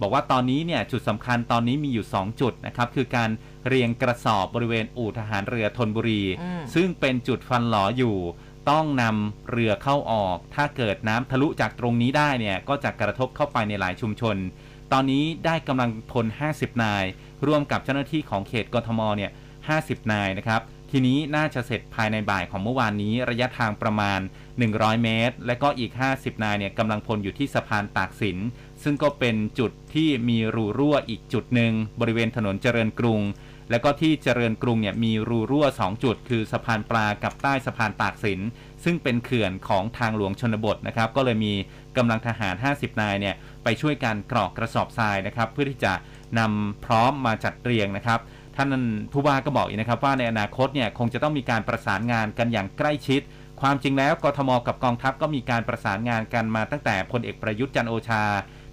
[0.00, 3.30] บอกว่าตอนนี้เนี่ยจุดสำคัญตอนนี้มีอยู่ 2 จุดนะครับคือการ
[3.66, 6.22] เรียงกระสอบบริเวณอู่ทหารเรือธนบุรี
[6.74, 8.16] ซึ่งเป็นจุดฟันหลออยู่
[8.70, 14.36] ต้องนำเรือเข้าออก ถ้าเกิดน้ำทะลุจากตรงนี้ได้เนี่ยก็จะกระทบเข้าไปในหลายชุมชน
[14.92, 17.04] ตอนนี้ได้กำลังพล 50 นาย
[17.46, 19.30] ร่วมกับเจ้าหน้าที่ของเขตกทมเนี่ย
[19.70, 24.20] 50 นายนะครับ ทีนี้น่าจะเสร็จภายในบ่ายของเมื่อวานนี้ระยะทางประมาณ
[24.60, 28.38] 100 เมตร และก็อีก 50 นายเนี่ยกำลังพลอยู่ที่สะพานตากสิน
[28.82, 33.20] ซึ่งก็เป็นจุดที่มีรูรั่วอีกจุดหนึ่งบริเวณถนนเจริญกรุง
[33.70, 38.40] แล้วก็ที่เจริญกรุงเนี่ยมีรูรั่ว 2 จุด คือสะพานปลากับใต้สะพานตากสิน
[38.84, 41.54] ซึ่งเป็นเขื่อนของทางหลวงชนบทนะครับก็เลยมี
[41.96, 43.34] กำลังทหาร 50 นายเนี่ย
[43.64, 45.92] ไปช่วยกันกรอกกระสอบทรายนะครับเพื่อที่จะ
[46.38, 48.20] นำพร้อมมาจัดเรียงนะครับ
[48.56, 48.70] ท่าน
[49.12, 53.20] ผู้ว่าก็บอกอีกนะครับว่าในอนาคตเนี่ยคงจะต้องมีการประสานงานกันอย่างใกล้ชิด
[53.60, 58.24] ความจริงแล้วกทมกับกองทัพก็มีการประสานงานกันมาตั้งแต่พลเอกประยุทธ์จันโอชา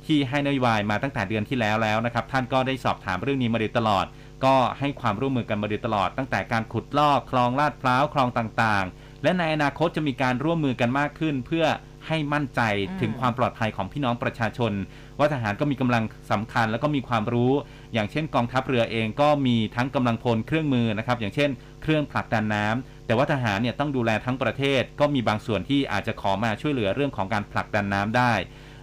[0.05, 4.05] ที่ให้นโยบายมาตั้งแต่เดือนที่แล้วแล้วนะครับท่านก็ได้สอบถามเรื่องนี้มาโดยตลอด
[4.45, 11.65] ก็ให้ความร่วมมือกันมาโดยตลอด ตั้งแต่การขุดลอกคลองลาดพร้าวคลองต่างๆ และในอนาคตจะมีการร่วมมือกันมากขึ้น เพื่อ
[12.07, 12.61] ให้มั่นใจ
[13.01, 14.71] ถึงความปลอดภัยของพี่น้องประชาชน
[15.19, 17.53] ว่าทหารก็มีกำลังสำคัญ แล้วก็มีความรู้
[17.93, 21.49] อย่างเช่นกองทัพเรือเองก็มีทั้งกำลังพลเครื่องมือนะครับ อย่างเช่น
[21.81, 28.33] เครื่องผลักดันน้ำแต่ว่าทหารเนี่ยต้องดูแลทั้งประเทศ ก็มีบางส่วนที่อาจจะขอมาช่วยเหลือเรื่องของการผลักดันน้ำได้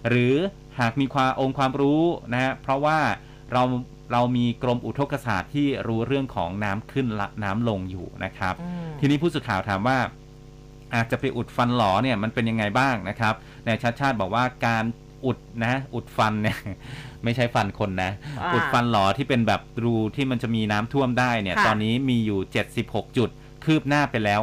[0.09, 0.35] หรือ
[0.79, 2.03] หากมีความองค์ความรู้
[2.33, 2.99] นะฮะเพราะว่า
[3.53, 3.63] เรา
[4.11, 9.97] เรามีกรมอุทกศาสตร์ที่รู้เรื่องของน้ำขึ้นละน้ำลงอยู่นะครับอืมทีนี้ผู้สื่อข่าวถามว่า
[10.95, 13.33] อาจจะไปอุดฟันหลอเนี่ยมันเป็นยังไงบ้างนะครับ
[13.67, 14.83] นายชาติชาติบอกว่าการ
[15.25, 16.57] อุดนะอุดฟันเนี่ย
[17.23, 18.11] ไม่ใช่ฟันคนนะ
[18.41, 22.39] อ่าอุดฟันหลอที่เป็นแบบรูที่มันจะมีน้ำท่วมได้เนี่ยค่ะตอนนี้มีอยู่
[22.77, 23.31] 76 จุด
[23.67, 24.41] คืบหน้าไปแล้ว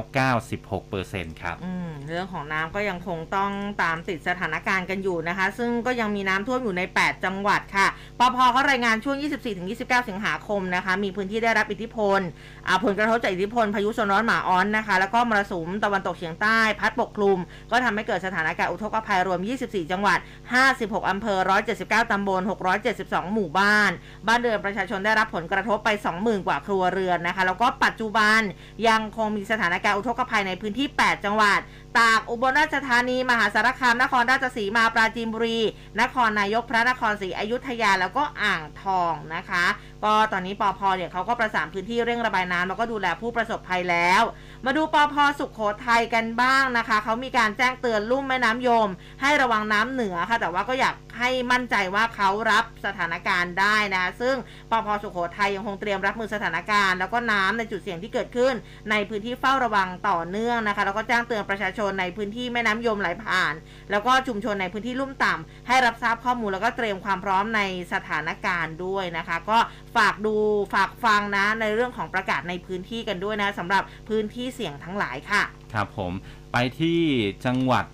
[0.69, 3.51] 96%ครับอืมเรื่องของน้ำก็ยังคงต้อง
[3.83, 7.87] ตามติดสถานการณ์กันอยู่นะคะ ซึ่งก็ยังมีน้ำท่วมอยู่ใน 8 จังหวัดค่ะ
[8.19, 9.17] ปพเขารายงานช่วง
[9.63, 12.21] 24-29 สิงหาคมนะคะ มีพื้นที่ได้รับอิทธิพล
[12.58, 17.39] อ่า ผลกระทบจากอิทธิพลพายุโซนร้อนหมาอ้อนนะคะ แล้วก็มรสุมตะวันตกเฉียงใต้ พัดปกคลุม
[17.71, 20.19] ก็ทำให้เกิดสถานการณ์อุทกภัยรวม 24 จังหวัด
[20.65, 21.39] 56อำเภอ
[21.75, 22.41] 179ตำบล
[22.87, 23.91] 672 หมู่บ้าน
[24.27, 25.89] บ้านเรือนประชาชนได้รับผลกระทบไป
[26.19, 28.41] 20,000 กว่าครัวเรือนนะคะ แล้วก็ปัจจุบัน
[28.89, 31.61] ยังคงมีสถานการณ์อุทกภัยในพื้นที่ 8 จังหวัด
[31.99, 35.61] ตาก อุบลราชธานี มหาสารคาม นครราชสีมา ปราจีนบุรี
[36.01, 39.65] นครนายก พระนครศรีอยุธยา แล้วก็อ่างทองนะคะ
[40.05, 44.23] ก็ตอนนี้ปอพอเนี่ยเขาก็ประสานพื้นที่เร่งระบายน้ำแล้วก็ดูแลผู้ประสบภัยแล้ว
[44.67, 48.89] มาดูปอพสุขโขทัยกันบ้างนะคะ เขามีการแจ้งเตือนลุ่มแม่น้ำยม
[49.23, 54.37] ให้ระวังน้ำเหนือค่ะ แต่ว่าก็อยากให้มั่นใจว่าเขารับสถานการณ์ได้นะ ซึ่ง
[54.71, 58.55] ปอพสุขโขทัยยังคงเตรียมรับมือสถานการณ์ แล้วก็น้ำในจุดเสี่ยงที่เกิดขึ้น
[58.91, 63.55] ในพื้นที่เฝ้าระวังต่อเนื่องนะคะ แล้วก็แจ้งเตือนประชาชนในพื้นที่แม่น้ำยมไหลผ่าน
[63.91, 67.61] แล้วก็ชุมชนในพื้นที่ลุ่มต่ำให้รับทราบข้อมูลแล้วก็เตรียมความพร้อมใน
[67.93, 69.59] สถานการณ์ด้วยนะคะ ก็
[69.97, 70.37] ฝากดู
[70.75, 75.43] ฝากฟังนะในเรื่องของประกาศในพื้นที่กันด้วยนะสำหรับพื้นที่เสี่ยงทั้งหลายค่ะ
[75.73, 76.13] ครับผม
[76.53, 77.01] ไปที่
[77.47, 77.85] จังหวัด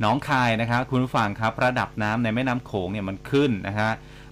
[0.00, 3.90] หนองคายนะครับคุณผู้ฟังครับระดับน้ำในแม่น้ำโขงเนี่ยมันขึ้นนะฮะ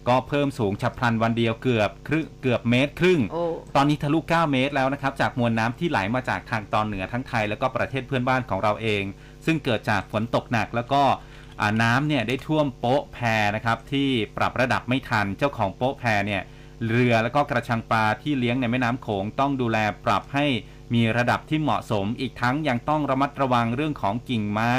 [0.08, 3.42] ก็เพิ่มสูงฉับพลันวันเดียวเกือบครึ่งเกือบเมตรครึ่งโอ้
[3.76, 9.02] ตอนนี้ทะลุ 9 เมตรแล้วนะครับ จากมวลน้ำที่ไหลมาจากทางตอนเหนือทั้งไทย แล้วก็ประเทศเพื่อนบ้านของเราเอง
[9.46, 11.02] ซึ่งเกิดจากฝนตกหนักแล้วก็
[11.60, 13.18] อ่าน้ำเนี่ยได้ท่วมโป๊ะแพ
[13.56, 16.42] นะครับที่ปรับระดับไม่ทันเจ้าของโป๊ะแพเนี่ย
[16.88, 20.46] เรือแล้วก็กระชังปลาที่เลี้ยงในแม่น้ำโขงต้องดูแลปรับให้
[20.94, 24.74] มีระดับที่เหมาะสมอีกทั้งยังต้องระมัดระวังเรื่องของกิ่งไม้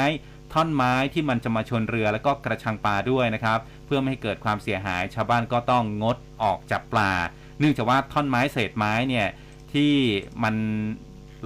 [0.52, 7.12] ท่อนไม้ที่มันจะมาชนเรือแล้วก็กระชังปลาด้วยนะครับ เพื่อไม่ให้เกิดความเสียหาย ชาวบ้านก็ต้องงดออกจับปลา
[7.58, 9.26] เนื่องจากว่าท่อนไม้เศษไม้เนี่ย
[9.72, 9.92] ที่
[10.42, 10.54] มัน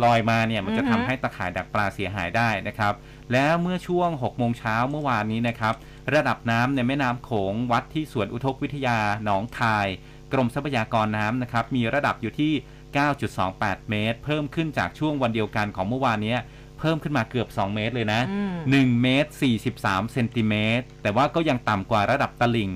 [0.05, 2.95] ลอยมาเนี่ยมันจะอือฮึทำให้ตะข่ายดักปลาเสียหายได้นะครับ
[3.33, 5.75] แล้วเมื่อช่วง6โมงเช้าเมื่อวานนี้นะครับ
[6.15, 9.89] ระดับน้ำในแม่น้ำโขงวัดที่สวนอุทกวิทยาหนองคาย
[10.33, 12.53] กรมทรัพยากรน้ำนะครับ มีระดับอยู่ที่
[12.97, 16.41] 9.28 เมตร เพิ่มขึ้นจากช่วงวันเดียวกันของเมื่อวานเนี้ย
[16.79, 19.31] เพิ่มขึ้นมาเกือบ 2 เมตรเลยนะอืม1เมตร
[19.71, 22.71] 43 เซนติเมตร แต่ว่าก็ยังต่ำกว่าระดับตลิ่ง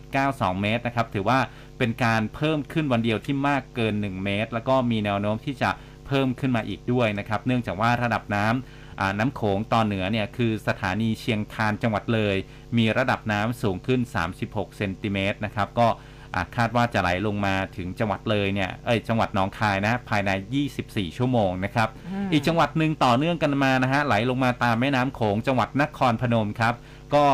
[0.00, 1.38] 2.92 เมตรนะครับ ถือว่า
[1.78, 5.70] เป็นการเพิ่มขึ้นวันเดียวที่มากเกิน 1 เมตร แล้วก็มีแนวโน้มที่จะ
[6.06, 12.36] เพิ่มขึ้นมาอีกด้วยนะครับ เนื่องจากว่าระดับน้ำอ่าน้ำโขงตอนเหนือเนี่ยคือสถานีเชียงคานจังหวัดเลย
[12.78, 14.00] มีระดับน้ำสูงขึ้น
[14.38, 16.07] 36 เซนติเมตรนะครับ ก็อ่า
[16.56, 20.30] คาดว่าจะไหลลงมาถึงจังหวัดเลยเนี่ยเอ้ยจังหวัดหนองคายนะภายใน
[20.74, 21.88] 24 ชั่วโมงนะครับ
[22.24, 26.74] มอีกจังหวัดหนึ่งต่อเนื่องกันมานะฮะไหลลงมาตามแม่น้ำโขงจังหวัดนครพนมครับ
[27.14, 27.26] ก็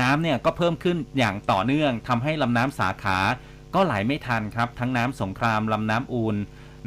[0.00, 3.18] น้ำเนี่ยก็เพิ่มขึ้นอย่างต่อเนื่องทำให้ลำน้ำสาขา
[3.74, 6.36] ก็ไหลไม่ทันครับ ทั้งน้ำสงครามลำน้ำอูน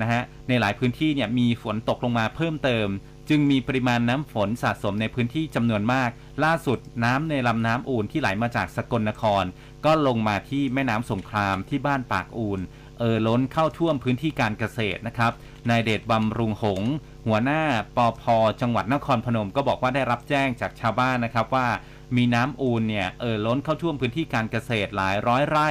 [0.02, 2.88] นะฮะในหลายพื้นที่เนี่ยมีฝนตกลงมาเพิ่มเติม
[3.30, 6.10] จึงมีปริมาณน้ำฝนสะสมในพื้นที่จำนวนมาก
[6.44, 9.44] ล่าสุดน้ำในลำน้ำอูนที่ไหลมาจากสกลนคร
[9.86, 12.60] ก็ลงมาที่แม่น้ำสงครามที่บ้านปากอูน
[13.00, 15.32] เอ่อล้นเข้าท่วมพื้นที่การเกษตรนะครับ
[15.70, 16.82] นายเดชบำรุงหง
[17.28, 17.62] หัวหน้า
[17.98, 18.24] ปอพ
[18.62, 21.68] จังหวัดนครพนมก็บอกว่าได้รับแจ้งจากชาวบ้านนะครับว่า
[22.16, 25.70] มีน้ำอูนเนี่ยเอ่อล้นเข้าท่วมพื้นที่การเกษตรหลายร้อยไร่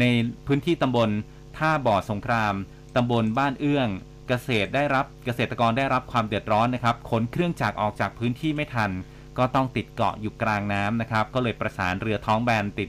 [0.00, 0.04] ใน
[0.46, 1.10] พื้นที่ตำบล
[1.58, 2.54] ท่าบ่อสงคราม
[2.96, 3.88] ตำบลบ้านเอื้อง
[4.28, 8.90] เกษตรได้รับเกษตรกรได้รับความเดือดร้อนนะครับขนเครื่องจักรออกจากพื้นที่ไม่ทัน
[9.38, 12.88] ก็ต้องติดเกาะอยู่กลางน้ำนะครับก็เลยประสานเรือท้องแบนติด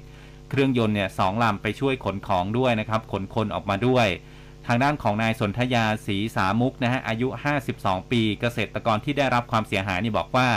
[0.52, 4.08] เครื่องยนต์เนี่ยสองลำไปช่วยขนของด้วยนะครับขนคนออกมาด้วย
[4.68, 7.28] ทางด้านของนายสนธยาศรีสามุกนะฮะอายุ
[7.70, 10.48] 52 ปีเกษตรกรที่ได้รับความเสียหายนี่บอกว่า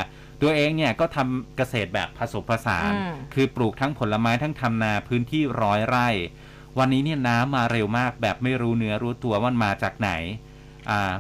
[0.42, 6.09] ตัวเองเนี่ยก็ทำเกษตรแบบผสมผสานอืมคือปลูกทั้งผลไม้ทั้งทำนาพื้นที่ร้อยไร่
[6.78, 10.11] วันนี้เนี่ยน้ำมาเร็วมากแบบไม่รู้เนื้อรู้ตัวว่ามันมาจากไหน
[10.90, 11.12] อ่า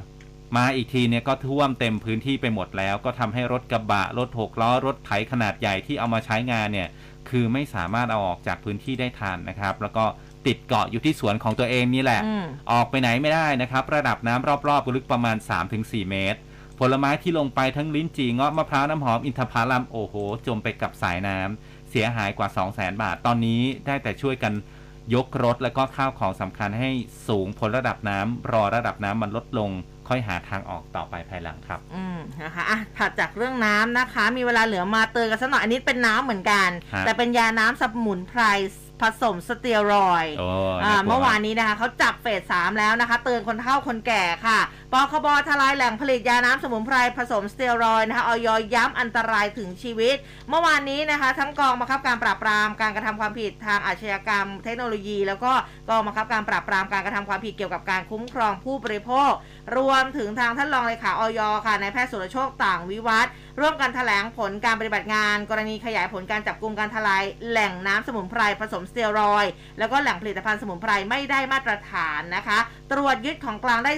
[0.56, 6.88] มาอีกทีเนี่ยก็ท่วมเต็มพื้นที่ไปหมดแล้ว ก็ทำให้รถกระบะรถหกล้อรถไถขนาดใหญ่ที่เอามาใช้งานเนี่ย
[7.30, 10.04] คือไม่สามารถเอาออกจากพื้นที่ได้ทันนะครับ แล้วก็
[10.46, 15.36] ติดเกาะอยู่ที่สวนของตัวเองนี่แหละอืมออกไปไหนไม่ได้นะครับ ระดับน้ำรอบๆลึกประมาณ
[15.72, 16.38] 3-4 เมตร
[16.78, 20.14] ผลไม้ที่ลงไปทั้งลิ้นจี่เงาะมะพร้าวน้ำหอมอินทผลัมโอ้โห
[20.46, 24.52] จมไปกับสายน้ำเสียหายกว่า 2 0 0แสนบาท ตอนนี้ได้แต่ช่วยกัน
[25.14, 26.90] ยกรถแล้วก็ข้าวของสำคัญให้
[27.28, 29.70] สูงพ้นระดับน้ำรอระดับน้ำมันลดลง
[30.08, 38.42] ค่อยหาทางออกต่อไปภายหลังครับ อืมนะคะอะถัดจากเรื่องน้ำนะคะ มีเวลาเหลือมาเตือนกันสักหน่อยอันนี้เป็นน้ำเหมือนกันฮะแต่เป็นยาน้ำสมุนไพร
[39.02, 40.48] ผสมสเตียรอยด์โอ้
[40.84, 44.58] อ่าน่กลัเมื่อวานนี้นะคะเขาจับเฟสสามแล้วนะคะ เตือนคนเฒ่าคนแก่ค่ะ
[44.94, 50.16] ปคบทลายแหล่งผลิตยาน้ำสมุนไพรผสมสเตียรอยนะคะออยย้ำอันตรายถึงชีวิต
[50.48, 55.52] เมื่อวานนี้นะคะ ทั้งกองบังคับการปราบปรามการกระทำความผิดทางอาชญากรรม เทคโนโลยี แล้วก็
[55.90, 59.32] กองบังคับการปราบปรามการกระทำความผิดเกี่ยวกับการคุ้มครองผู้บริโภค
[59.76, 63.26] รวมถึงทางท่านรองเลขาออยค่ะนายแพทย์สุรโชคต่างวิวัฒ
[63.60, 69.44] ร่วมกันแถลงผลการปฏิบัติงาน กรณีขยายผลการจับกลุ่มการทลายแหล่งน้ำสมุนไพรผสมสเตียรอย
[69.78, 72.58] แล้วก็แหล่งผลิตภัณฑ์สมุนไพรไม่ได้มาตรฐานนะคะ
[72.92, 73.92] ตรวจยึดของกลางได้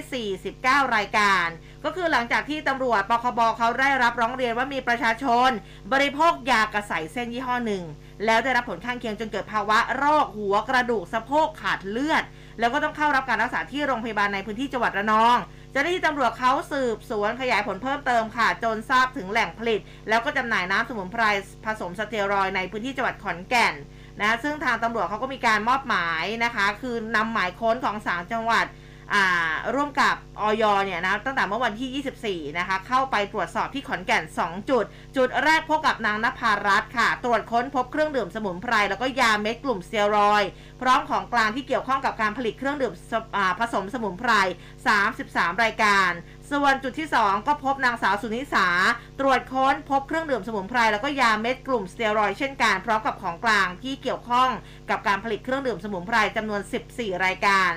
[0.85, 1.47] 49รายการ
[1.85, 5.49] ก็คือหลังจากที่ตำรวจปคบเขาได้รับร้องเรียนว่ามีประชาชน
[5.93, 7.83] บริโภคยากระใสเส้นยี่ห้อหนึ่ง
[8.25, 12.23] แล้วได้รับผลข้างเคียงจนเกิดภาวะโรคหัวกระดูกสะโพกขาดเลือด
[12.59, 15.37] แล้วก็ต้องเข้ารับการรักษาที่โรงพยาบาลในพื้นที่จังหวัดระนอง
[15.77, 19.79] จ้าหน้าที่ตำรวจเขาสืบสวนขยายผลเพิ่มเติมค่ะ จนทราบถึงแหล่งผลิต
[20.09, 21.23] แล้วก็จำหน่ายน้ำสมุนไพร
[21.65, 23.73] ผสมสเตียรอยในพื้นที่จังหวัดขอนแก่น
[24.21, 28.65] นะซึ่งทางตำรวจเขาก็มีการมอบหมายนะคะ คือนำหมายค้นของศาลจังหวัด
[29.75, 34.85] ร่วมกับออยเนี่ยนะตั้งแต่เมื่อวันที่ 24 นะคะ เข้าไปตรวจสอบที่ขอนแก่น 2 จุด
[35.17, 40.43] จุดแรกพบกับนางนภารัตน์ค่ะ ตรวจค้นพบเครื่องดื่มสมุนไพร แล้วก็ยาเม็ดกลุ่มเตียรอย
[40.81, 42.93] พร้อมของกลางที่เกี่ยวข้องกับการผลิตเครื่องดื่ม
[43.59, 44.31] ผสมสมุนไพร
[45.01, 46.11] 33 รายการ
[46.51, 48.67] ส่วนจุดที่ 2 ก็พบนางสาวสุนิสา
[49.19, 54.49] ตรวจค้นพบเครื่องดื่มสมุนไพรแล้วก็ยาเม็ดกลุ่มสเตียรอยเช่นกันพร้อมกับของกลางที่เกี่ยวข้อง
[54.89, 57.73] กับการผลิตเครื่องดื่มสมุนไพรจำนวน 14 รายการ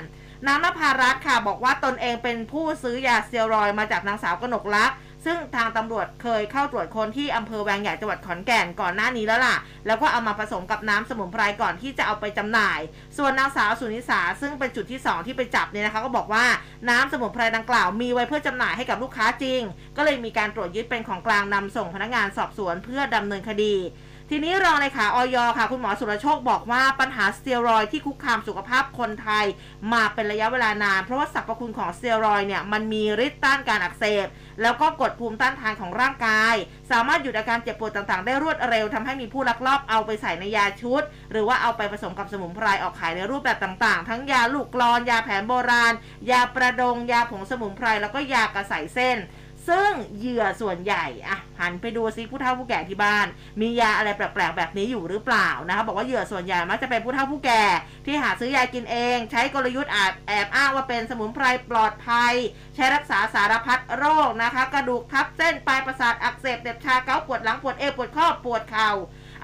[0.46, 12.80] นางนภารัตน์ค่ะบอกว่าตนเองเป็นผู้ซื้อยาเตียรอยมาจากนางสาวกนกลักษณ์ซึ่งทางตำรวจเคยเข้าตรวจค้นที่อำเภอแวงใหญ่จังหวัดขอนแก่นก่อนหน้านี้แล้วล่ะ แล้วก็เอามาผสมกับน้ำสมุนไพรก่อนที่จะเอาไปจำหน่าย
[13.16, 16.44] ส่วนนางสาวสุนิสาซึ่งเป็นจุดที่ 2 ที่ไปจับเนี่ยนะคะก็บอกว่า
[16.90, 19.60] น้ำสมุนไพรดังกล่าวมีไว้เพื่อจำหน่ายให้กับลูกค้าจริง
[19.96, 23.74] ก็เลยมีการตรวจยึดเป็นของกลางนำส่งพนักงานสอบสวนเพื่อดำเนินคดี
[24.32, 29.44] ทีนี้รองเลขาออยค่ะ คุณหมอสุรโชคบอกว่าปัญหาสเตียรอยที่คุกคามสุขภาพคนไทย
[29.92, 34.26] มาเป็นระยะเวลานาน เพราะว่าสรรพคุณของสเตียรอยเนี่ยมันมีฤทธิ์ต้านการอักเสบ
[34.62, 36.54] แล้วก็กดภูมิต้านทานของร่างกาย
[36.90, 45.92] สามารถหยุดอาการเจ็บปวดต่างๆ ได้รวดเร็วทำให้มีผู้ลักลอบเอาไปใส่ในยาชุด หรือว่าเอาไปผสมกับสมุนไพรออกขายในรูปแบบต่างๆ ทั้งยาลูกกรอนยาแผนโบราณ
[46.30, 49.18] ยาประดง ยาผงสมุนไพรแล้วก็ยากระใสเส้น
[49.70, 53.26] ซึ่งเหยื่อส่วนใหญ่อะหันไปดูซิผู้เฒ่าผู้แก่ที่บ้าน
[53.60, 57.64] มียาอะไรแปลกๆแบบนี้อยู่หรือเปล่านะคะบอกว่าเหยื่อส่วนใหญ่มักจะเป็นผู้เฒ่าผู้แก่
[58.06, 62.34] ที่หาซื้อยากินเอง ใช้กลยุทธ์อาจแอบอ้างว่าเป็นสมุนไพรปลอดภัย
[62.74, 68.90] ใช้รักษาสารพัดโรคนะคะ กระดูกทับเส้นปลายประสาทอักเสบเด็บชาเกาปวดหลังปวดเอวปวดข้อปวดเข่า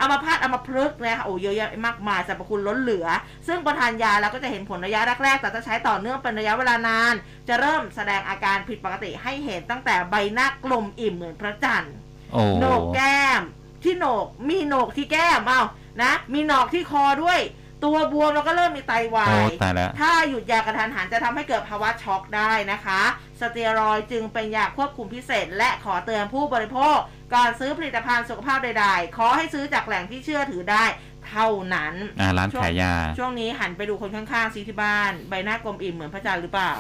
[0.01, 3.07] อัมาพาตอัมาพฤกษ์นะคะโอ้เยอะแยะมากมายสรรพคุณล้นเหลือ
[3.47, 7.15] ซึ่งพอทานยาแล้วก็จะเห็นผลระยะแรกๆแต่ถ้าใช้ต่อเนื่องเป็นระยะเวลานาน
[7.49, 11.95] จะเริ่มแสดงอาการผิดปกติให้เห็นตั้งแต่ใบหน้ากลมอิ่มเหมือนพระจันทร์
[12.33, 13.43] โอ้โหนกแก้ม
[13.85, 15.63] ที่โหนกมีโหนกที่แก้มเอ้า
[16.03, 17.41] นะมีหนอกที่คอด้วย
[17.85, 23.01] ตัวบวมแล้วก็เริ่มมีไตวาโอ้ยตายแล้วถ้าหยุดยากระทันหันจะทำให้เกิดภาวะช็อกได้นะคะ
[23.41, 26.99] สเตียรอยด์จึงเป็นยาควบคุมพิเศษ และขอเตือนผู้บริโภค
[27.35, 30.85] ก่อนซื้อผลิตภัณฑ์สุขภาพใดๆ ขอให้ซื้อจากแหล่งที่เชื่อถือได้
[31.33, 36.73] เท่านั้นอ่าร้านขายยา ช่วงนี้หันไปดูคนข้างๆซิที่บ้าน ใบหน้ากลมอิ่มเหมือนพระจันทร์หรือเปล่า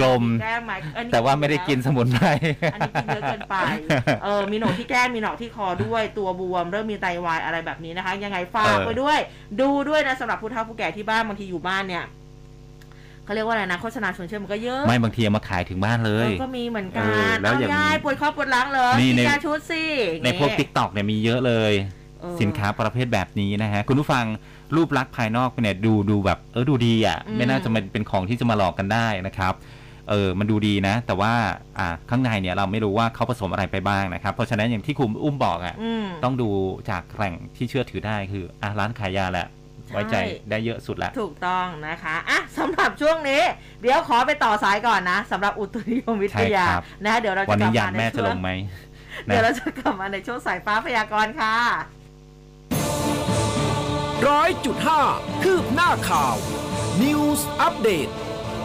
[0.00, 2.28] กลม แก้มไหมเอ้ยแต่ว่าไม่ได้กินสมุนไพร
[2.72, 3.56] อันนี้กินเยอะเกินไป
[4.24, 9.18] เออ มีหนกที่แก้ม มีหนอกที่คอด้วย ตัวบวม เริ่มมีไตวายอะไรแบบนี้นะคะ ยังไงฝากเออไว้ด้วย
[9.60, 12.04] ดูด้วยนะสำหรับผู้เฒ่าผู้แก่ที่บ้านบางทีอยู่บ้านเนี่ย
[13.24, 19.84] เขาเรียกว่าอะไรนะโฆษณาชวนเชื่อมันก็เยอะไม่บางทีเอามาขายถึงบ้านเลยเออก็มีเหมือนกัเอนอแล้วอย่างยายปวดข้อปวดหลังเหรอนี่กินในยาชุดสิ
[20.24, 21.72] ในพวก t ิ k t o k เนี่ยมีเยอะเลย
[22.20, 24.24] เออ สินค้าประเภทแบบนี้นะฮะ คุณผู้ฟัง
[24.76, 29.54] รูปลักษณ์ภายนอกเนี่ยดูดูแบบเออดูดีอะ อืม ไม่น่าจะมันเป็นของที่จะมาหลอกกันได้นะครับ
[30.10, 31.32] เออมันดูดีนะ แต่ว่า
[31.78, 36.50] อ่าข้างในเนี่ยเราไม่รู้ว่าเขาผสมอะไรไปบ้างนะครับ เพราะฉะนั้นอย่างที่คุณอุ้มบอกอะ อืม ต้องดู
[36.90, 39.63] จากแหล่งที่เชื่อถือได้คืออะร้านขายยาแหละใช่
[39.94, 40.16] ไว้ใจ
[40.50, 43.42] ได้เยอะสุดละถูกต้องนะคะอะสำหรับช่วงนี้
[43.82, 48.50] เดี๋ยวขอไปต่อสายก่อนนะสำหรับอุตุนิยมวิทยาใช่ครับนะเดี๋ยวเราจะวันกนี้ลับยามมาในแม่จะช่วลงงไหม
[49.26, 51.54] เดี๋ยวนะเราจะกลับมาในช่วงสายฟ้าพยากรณ์ค่ะ
[54.28, 55.00] ร้อยจุดห้า
[55.42, 56.34] คืบหน้าข่าว
[57.02, 58.08] News อัปเดต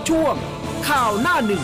[0.09, 0.35] ช่วง
[0.89, 1.63] ข่าวหน้าหนึ่ง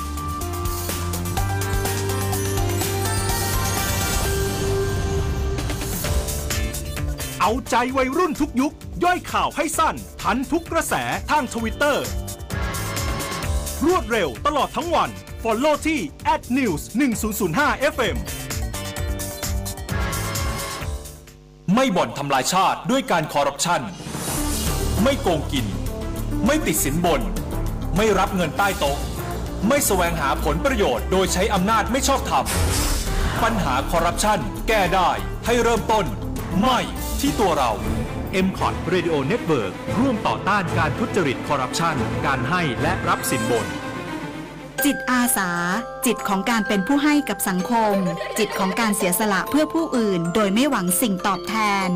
[7.43, 8.73] เอาใจวัยรุ่นทุกยุค
[9.03, 10.93] ย่อยข่าวให้สั้น ทันทุกกระแส
[11.29, 12.05] ทางทวิตเตอร์
[13.85, 15.09] รวดเร็วตลอดทั้งวัน
[15.43, 15.99] Follow ที่
[16.57, 16.81] @news
[17.37, 18.17] 1005 FM
[21.73, 23.81] ไม่บ่อนทำลายชาติด้วยการคอร์รัปชัน
[25.03, 25.65] ไม่โกงกิน
[26.45, 27.21] ไม่ติดสินบน
[27.95, 28.97] ไม่รับเงินใต้โต๊ะ
[29.67, 32.45] ไม่แสวงหาผลประโยชน์โดยใช้อำนาจไม่ชอบธรรม
[33.43, 35.09] ปัญหาคอร์รัปชันแก้ได้
[35.45, 36.07] ให้เริ่มต้น
[36.59, 36.79] ไม่
[37.19, 37.71] ที่ตัวเรา
[38.45, 41.95] m c o t Radio Network ร่วมต่อต้านการทุจริตคอร์รัปชัน
[42.25, 43.65] การให้และรับสินบน
[44.85, 45.49] จิตอาสา
[46.05, 47.95] จิตของการเป็นผู้ให้กับสังคม
[48.39, 51.55] จิตของการเสียสละเพื่อผู้อื่น โดยไม่หวังสิ่งตอบแท
[51.87, 51.89] น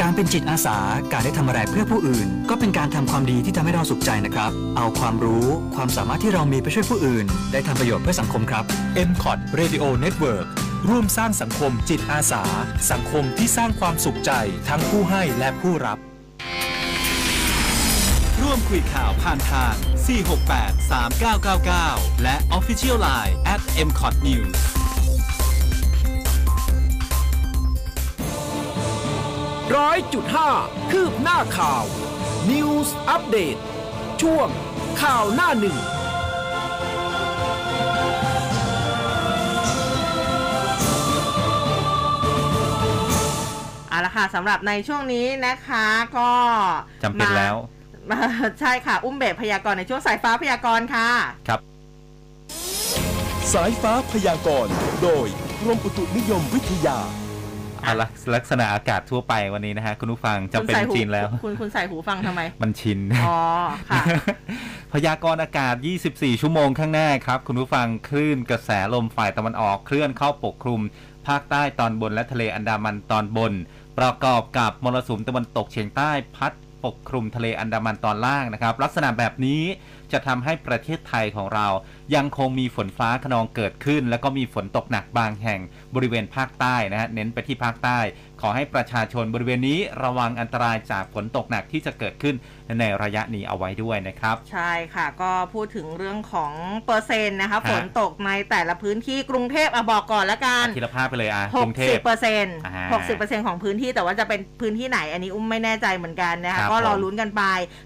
[0.00, 0.78] การเป็นจิตอาสา
[1.12, 8.64] การได้ทำอะไรเพื่อผู้อื่น ก็เป็นการทำความดีที่ทำให้เราสุขใจนะครับ เอาความรู้ความสามารถที่เรามีไปช่วยผู้อื่น ได้ทำประโยชน์เพื่อสังคมครับ
[9.08, 10.46] m c o t Radio Network
[10.88, 12.42] ร่วมสร้างสังคมจิตอาสา
[12.90, 14.32] สังคมที่สร้างความสุขใจ
[14.68, 15.98] ทั้งผู้ให้และผู้รับ
[18.40, 19.74] ร่วมคุยข่าวผ่านทาง
[20.54, 20.92] 468
[21.80, 24.56] 3999 และ Official Line at m c o t News
[29.76, 30.50] ร้อยจุดห้า
[30.90, 31.84] คืบหน้าข่าว
[32.50, 33.56] News อัปเดต
[34.22, 34.48] ช่วง
[35.02, 35.78] ข่าวหน้าหนึ่ง
[44.04, 45.86] ละค่ะสำหรับในช่วงนี้นะคะ
[46.18, 46.30] ก็
[47.02, 47.56] จำเป็นแล้ว
[48.10, 48.18] มา
[48.60, 51.08] ใช่ค่ะ อุ้มเบสพยากรณ์ในช่วงสายฟ้าพยากรณ์ค่ะ
[51.48, 51.60] ครับ
[53.52, 54.72] สายฟ้าพยากรณ์
[55.02, 55.26] โดย
[55.60, 56.98] กรมอุตุนิยมวิทยา
[57.82, 63.40] เอาละลักษณะอากาศทั่วไปวันนี้นะฮะคุณผู้ฟังจำเป็นคุณใส่หูจริงแล้ว คุณคุณใส่หูฟังทำไม มันชิน อ๋อ
[63.90, 64.02] ค่ะ
[64.92, 65.74] พยากรณ์อากาศ
[66.08, 70.80] 24 ชั่วโมงข้างหน้าครับ คุณผู้ฟังคลื่นกระแสลมฝ่ายตะวันออกเคลื่อนเข้าปกคลุม
[71.28, 73.52] ภาคใต้ตอนบนและทะเลอันดามันตอนบน
[73.98, 76.52] ประกอบกับมรสุมตะวันตกเฉียงใต้พัด
[76.84, 79.62] ปกคลุมทะเลอันดามันตอนล่างนะครับ ลักษณะแบบนี้
[80.12, 81.66] จะทำให้ประเทศไทยของเรา
[82.14, 85.60] ยังคงมีฝนฟ้าขนองเกิดขึ้น แล้วก็มีฝนตกหนักบางแห่ง
[85.94, 87.98] บริเวณภาคใต้นะฮะเน้นไปที่ภาคใต้
[88.40, 92.34] ขอให้ประชาชนบริเวณนี้ระวังอันตรายจากฝนตกหนักที่จะเกิดขึ้น
[92.80, 96.52] ในระยะนี้เอาไว้ด้วยนะครับ ใช่ค่ะ ก็พูดถึงเรื่องของ
[96.86, 107.42] เปอร์เซ็นต์นะคะฮะฝนตกในแต่ละพื้นที่กรุงเทพอะบอกก่อนละกันทีละภาพไปเลยอะกหรุกงเทสิพบเปอร์เซ็นต์อ่าหกสิบเปอร์เซ็นต์ของพื้นที่แต่ว่าจะเป็นพื้นที่ไหนอันนี้อุ้มไม่แน่ใจเหมือนกันนะครัคะบก็รอผมลุ้นกันไป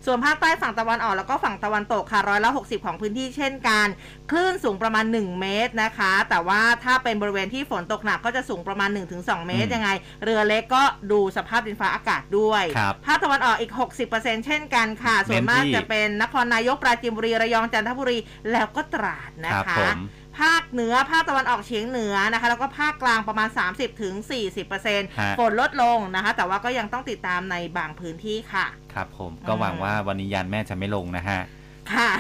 [0.07, 3.87] ส่วนภาคใต้ฝั่งตะวันออกแล้วก็ฝั่งตะวันตกค่ะร้อยละหกสิบของพื้นที่เช่นกัน
[4.31, 9.91] คลื่นสูงประมาณ 1 เมตรนะคะ แต่ว่าถ้าเป็นบริเวณที่ฝนตกหนักก็จะสูงประมาณ 1-2 เมตรยังไง
[10.25, 10.83] เรือเล็กก็
[11.13, 13.73] ดูสภาพดินฟ้าอากาศด้วยครับภาคตะวันออกอีก
[14.09, 18.19] 60%เช่นกันค่ะ ส่วนมากเน้นที่จะเป็นนครนายกปราจีนบุรีระยองจันทบุรี
[18.53, 19.99] แล้วก็ตราดนะครัคะบผม
[20.41, 24.15] ภาคเหนือภาคตะวันออกเฉียงเหนือนะคะ แล้วก็ภาคกลางประมาณ 30-40%ถึง
[24.67, 31.41] 40%ฮะฝนลดลงนะคะ แต่ว่าก็ยังต้องติดตามในบางพื้นที่ค่ะ ครับผมก็หวังว่าวันนี้ยานแม่จะไม่ลงนะฮะ
[31.95, 32.11] ค่ะ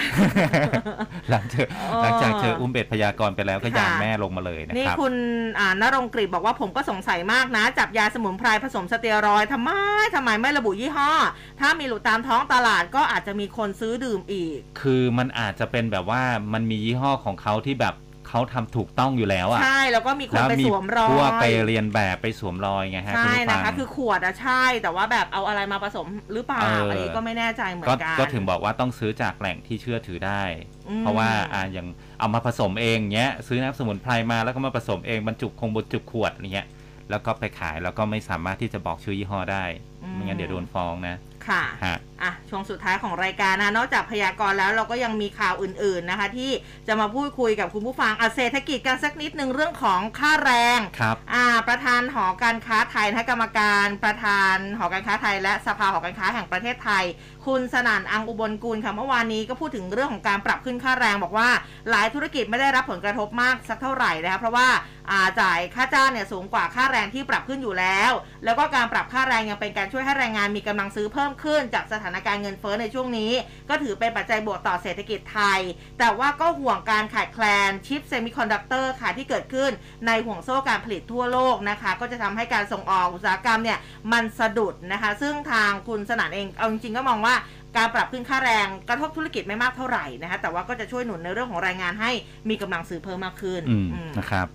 [1.30, 5.14] หลังเจอเออหลังจากเจออุ้มเบ็ดพยากรณ์ไปแล้วก็ค่ะยานแม่ลงมาเลยนะนี่ครับคุณ
[5.58, 9.70] อ่านรงกฤษบอกว่าผมก็สงสัยมากนะ จับยาสมุนไพรผสมสเตียรอยด์ทำไม
[10.14, 11.12] ทำไมไม่ระบุยี่ห้อ
[11.60, 17.94] ถ้ามีหลุดตามท้องตลาดก็อาจจะมีคนซื้อดื่มอีก คือมันอาจจะเป็นแบบว่ามันมียี่ห้อของเขาที่แบบ
[18.37, 30.43] เขาทำถูกต้องอยู่แล้วอะใช่แล้วก็มีคนแล้วไปมีสวมรอยพวกไปเรียนแบบไปสวมรอยไงฮะใช่ณผู้ฟันะงคะคือขวดอะใช่ แต่ว่าแบบเอาอะไรมาผสมหรือเปล่าเอออัอันนี้ก็ไม่แน่ใจเหมือก็นกันก็ถึงบอกว่าต้องซื้อจากแหล่งที่เชื่อถือได้
[30.89, 31.87] อืมเพราะว่าอ่าอย่าง
[32.18, 36.68] เอามาผสมเองเนี้ยซื้อน้ำสมุนไพรมาแล้วก็มาผสมเองบรรจุคงบรรจุขวดเนี้ย
[37.11, 39.64] แล้วก็ไปขายแล้วก็ไม่สามารถที่จะบอกชื่อยี่ห้อได้
[40.12, 41.16] ไม่งั้นเดี๋ยวโดนฟ้องนะ
[41.51, 46.51] ค่ะฮะอะช่วงสุดท้ายของรายการนะนอกจากพยากรณ์แล้วเราก็ยังมีข่าวอื่น ๆนะคะ ที่
[46.88, 57.05] จะมาพูดคุยกับคุณผู้ฟังอะเศรษฐกิจกันสักนิดนึงเรื่องของค่าแรงครับอ่าประธานหอการค้าไทยนะกรรมการประธานหอการค้าไทย และสภาหอการค้าแห่งประเทศไทย
[57.47, 61.49] คุณสนั่นอังอุบลกุลค่ะเมื่อวานนี้ก็พูดถึงเรื่องของการปรับขึ้นค่าแรง บอกว่า
[61.90, 64.68] หลายธุรกิจไม่ได้รับผลกระทบมากสักเท่าไหร่นะคะเพราะว่า
[65.11, 68.12] อ่าจ่ายค่าจ้างเนี่ยสูงกว่าค่าแรงที่ปรับขึ้นอยู่แล้ว
[68.44, 73.32] แล้วก็การปรับค่าแรงยังเป็นการช่วยให้แรงงานมีกำลังซื้อเพิ่มขึ้นจากสถานการณ์เงินเฟ้อในช่วงนี้
[73.68, 75.61] ก็ถือเป็นปัจจัยบวกต่อเศรษฐกิจไทย
[75.99, 79.70] แต่ว่าก็ห่วงการขาดแคลนชิปเซมิคอนดักเตอร์ค่ะที่เกิดขึ้น
[80.07, 83.78] ในห่วงโซ่การผลิตทั่วโลกนะคะ ก็จะทำให้การส่งออกอุตสาหกรรมเนี่ย
[84.12, 87.34] มันสะดุดนะคะ ซึ่งทางคุณสนานเองเอาจริงๆก็มองว่า
[87.76, 92.11] การปรับขึ้นค่าแรงกระทบธุรกิจไม่มากเท่าไหร่นะคะแต่ว่าก็จะช่วยหนุนในเรื่องของแรงงานให้
[92.49, 94.47] มีกำลังซื้อเพิ่มมากขึ้นอืมอืมนะครับ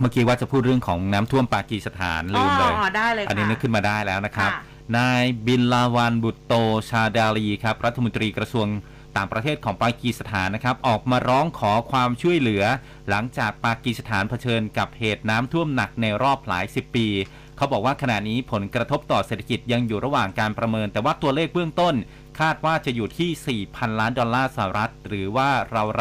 [0.00, 4.60] เมื่อกี้ว่าจะพูดเรื่องของน้ำท่วมปากีสถานลืมเลยอ๋อได้เลยอันนี้ค่ะนึกขึ้นมาได้แล้วนะครับค่ะ
[4.96, 6.54] นายบินลาวันบุตโต
[6.90, 8.68] ชาดาลีครับรัฐมนตรีกระทรวง
[9.16, 12.64] ต่างประเทศของปากีสถานนะครับออกมาร้องขอความช่วยเหลือ
[13.08, 17.06] หลังจากปากีสถานเผชิญกับเหตุน้ำท่วมหนักในรอบหลายสิบปี
[17.56, 21.94] เขาบอกว่าขณะนี้ผลกระทบต่อเศรษฐกิจยังอยู่ระหว่างการประเมิน แต่ว่าตัวเลขเบื้องต้น
[22.40, 25.48] คาดว่าจะอยู่ที่ 4,000 ล้านดอลลาร์สหรัฐ หรือว่า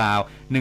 [0.01, 0.53] ราวๆ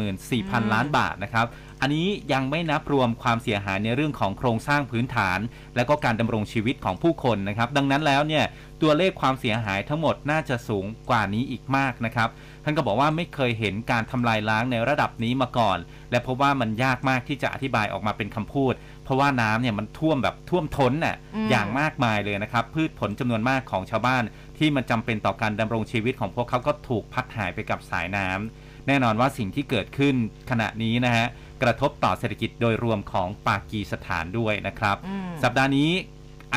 [0.00, 1.46] 144,000 ล้านบาทนะครับ
[1.80, 5.38] อันนี้ยังไม่นับรวมความเสียหายในเรื่องของโครงสร้างพื้นฐาน
[5.76, 8.44] และก็การดำรงชีวิตของผู้คนนะครับ ดังนั้นแล้วเนี่ย
[8.82, 12.28] ตัวเลขความเสียหายทั้งหมดน่าจะสูงกว่านี้อีกมากนะครับ
[12.64, 15.78] ท่านก็บอกว่าไม่เคยเห็นการทำลายล้างในระดับนี้มาก่อน
[16.10, 18.74] และพบว่ามันยากมากที่จะอธิบายออกมาเป็นคำพูด
[19.04, 24.22] เพราะว่าน้ำเนี่ยมันท่วมแบบท่วมท้นน่ะอืมอย่างมากมายเลยนะครับ พืชผลจำนวนมากของชาวบ้าน
[24.58, 30.14] ที่มันจำเป็นต่อการดำรงชีวิตของพวกเขาก็ถูกพัดหายไปกับสายน้ำแน่นอนว่าสิ่งที่เกิดขึ้น
[30.50, 31.26] ขณะนี้นะฮะ
[31.62, 35.90] กระทบต่อเศรษฐกิจโดยรวมของปากีสถานด้วยนะครับอืมสัปดาห์นี้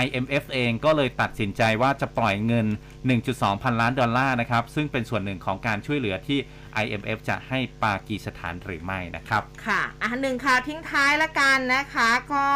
[0.06, 2.68] IMF เองก็เลยตัดสินใจว่าจะปล่อยเงิน
[3.16, 6.40] 1.2 พันล้านดอลลาร์นะครับ ซึ่งเป็นส่วนหนึ่งของการช่วยเหลือที่
[6.84, 12.48] IMF จะให้ปากีสถานหรือไม่นะครับ ค่ะ อะหนึ่งค่ะทิ้งท้ายละกันนะคะ ก็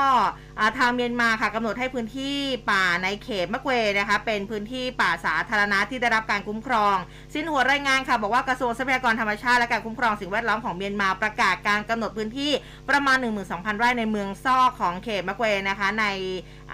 [0.52, 2.37] อ่าทางเมียนมาค่ะกำหนดให้พื้นที่
[2.71, 6.95] ป่าในเขตมะเกวนะคะเป็นพื้นที่ป่าสาธารณะที่ได้รับการคุ้มครอง
[7.33, 12.51] สิ้นหัวรายงานค่ะบอกว่ากระทรวงทรัพยากรธรรมชาติและการคุ้มครองสิ่งแวดล้อมของเมียนมาประกาศการกำหนดพื้นที่
[12.89, 16.05] ประมาณ 12,000 ไร่ในเมืองซอกของเขตมะเกวนะคะใน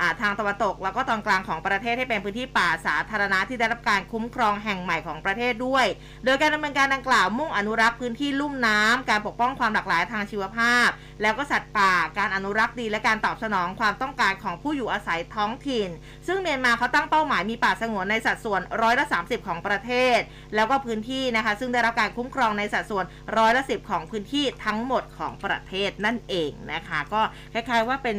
[0.05, 5.85] าทางตะวันตก แล้วก็ตอนกลางของประเทศให้เป็นพื้นที่ป่าสาธารณะที่ได้รับการคุ้มครองแห่งใหม่ของประเทศด้วย
[6.25, 10.87] โดยการดำเนินการดังกล่าวมุ่งอนุรักษ์พื้นที่ลุ่มน้ำการปกป้องความหลากหลายทางชีวภาพ
[11.21, 15.89] แล้วก็สัตว์ป่า การอนุรักษ์ดีและการตอบสนองความต้องการของผู้อยู่อาศัยท้องถิ่น
[16.27, 20.19] ซึ่งเมียนมาเขาตั้งเป้าหมายมีป่าสงวนในสัดส่วนร้อยละ30 ของประเทศ
[20.55, 23.05] แล้วก็พื้นที่นะคะ ซึ่งได้รับการคุ้มครองในสัดส่วน
[23.37, 27.21] ร้อยละสิของพื้นที่ทั้งหมดของประเทศนั่นเองนะคะ ก็
[27.53, 28.17] คล้ายๆว่าเป็น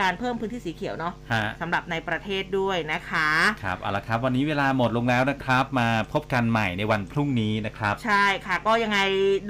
[0.00, 3.28] การเพิ่มพื้นที่สีเขียวเนาะฮะสำหรับในประเทศด้วยนะคะ
[3.64, 8.98] ครับเอาละครับ วันนี้เวลาหมดลงแล้วนะครับ มาพบกันใหม่ในวันพรุ่งนี้นะครับ ใช่ค่ะ ก็ยังไง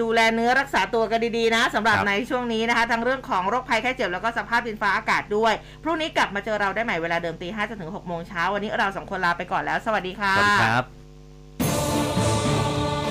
[0.00, 5.52] ดูแลเนื้อรักษาตัวกันดีๆนะสำหรับครับในช่วงนี้นะคะทั้งเรื่องของโรคภัยไข้เจ็บแล้วก็สภาพดินฟ้าอากาศด้วย
[5.82, 10.84] พรุ่งนี้กลับมาเจอเราได้ใหม่เวลาเดิมตีห้าจนถึงหกโมงเช้าวันนี้เราสองคนลาไปก่อนแล้ว สวัสดีค่ะสวัสดีครับ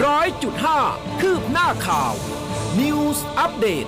[0.06, 0.80] ร้อยจุดห้า
[1.22, 2.14] คืบหน้าข่าว
[2.80, 3.86] News อัปเดต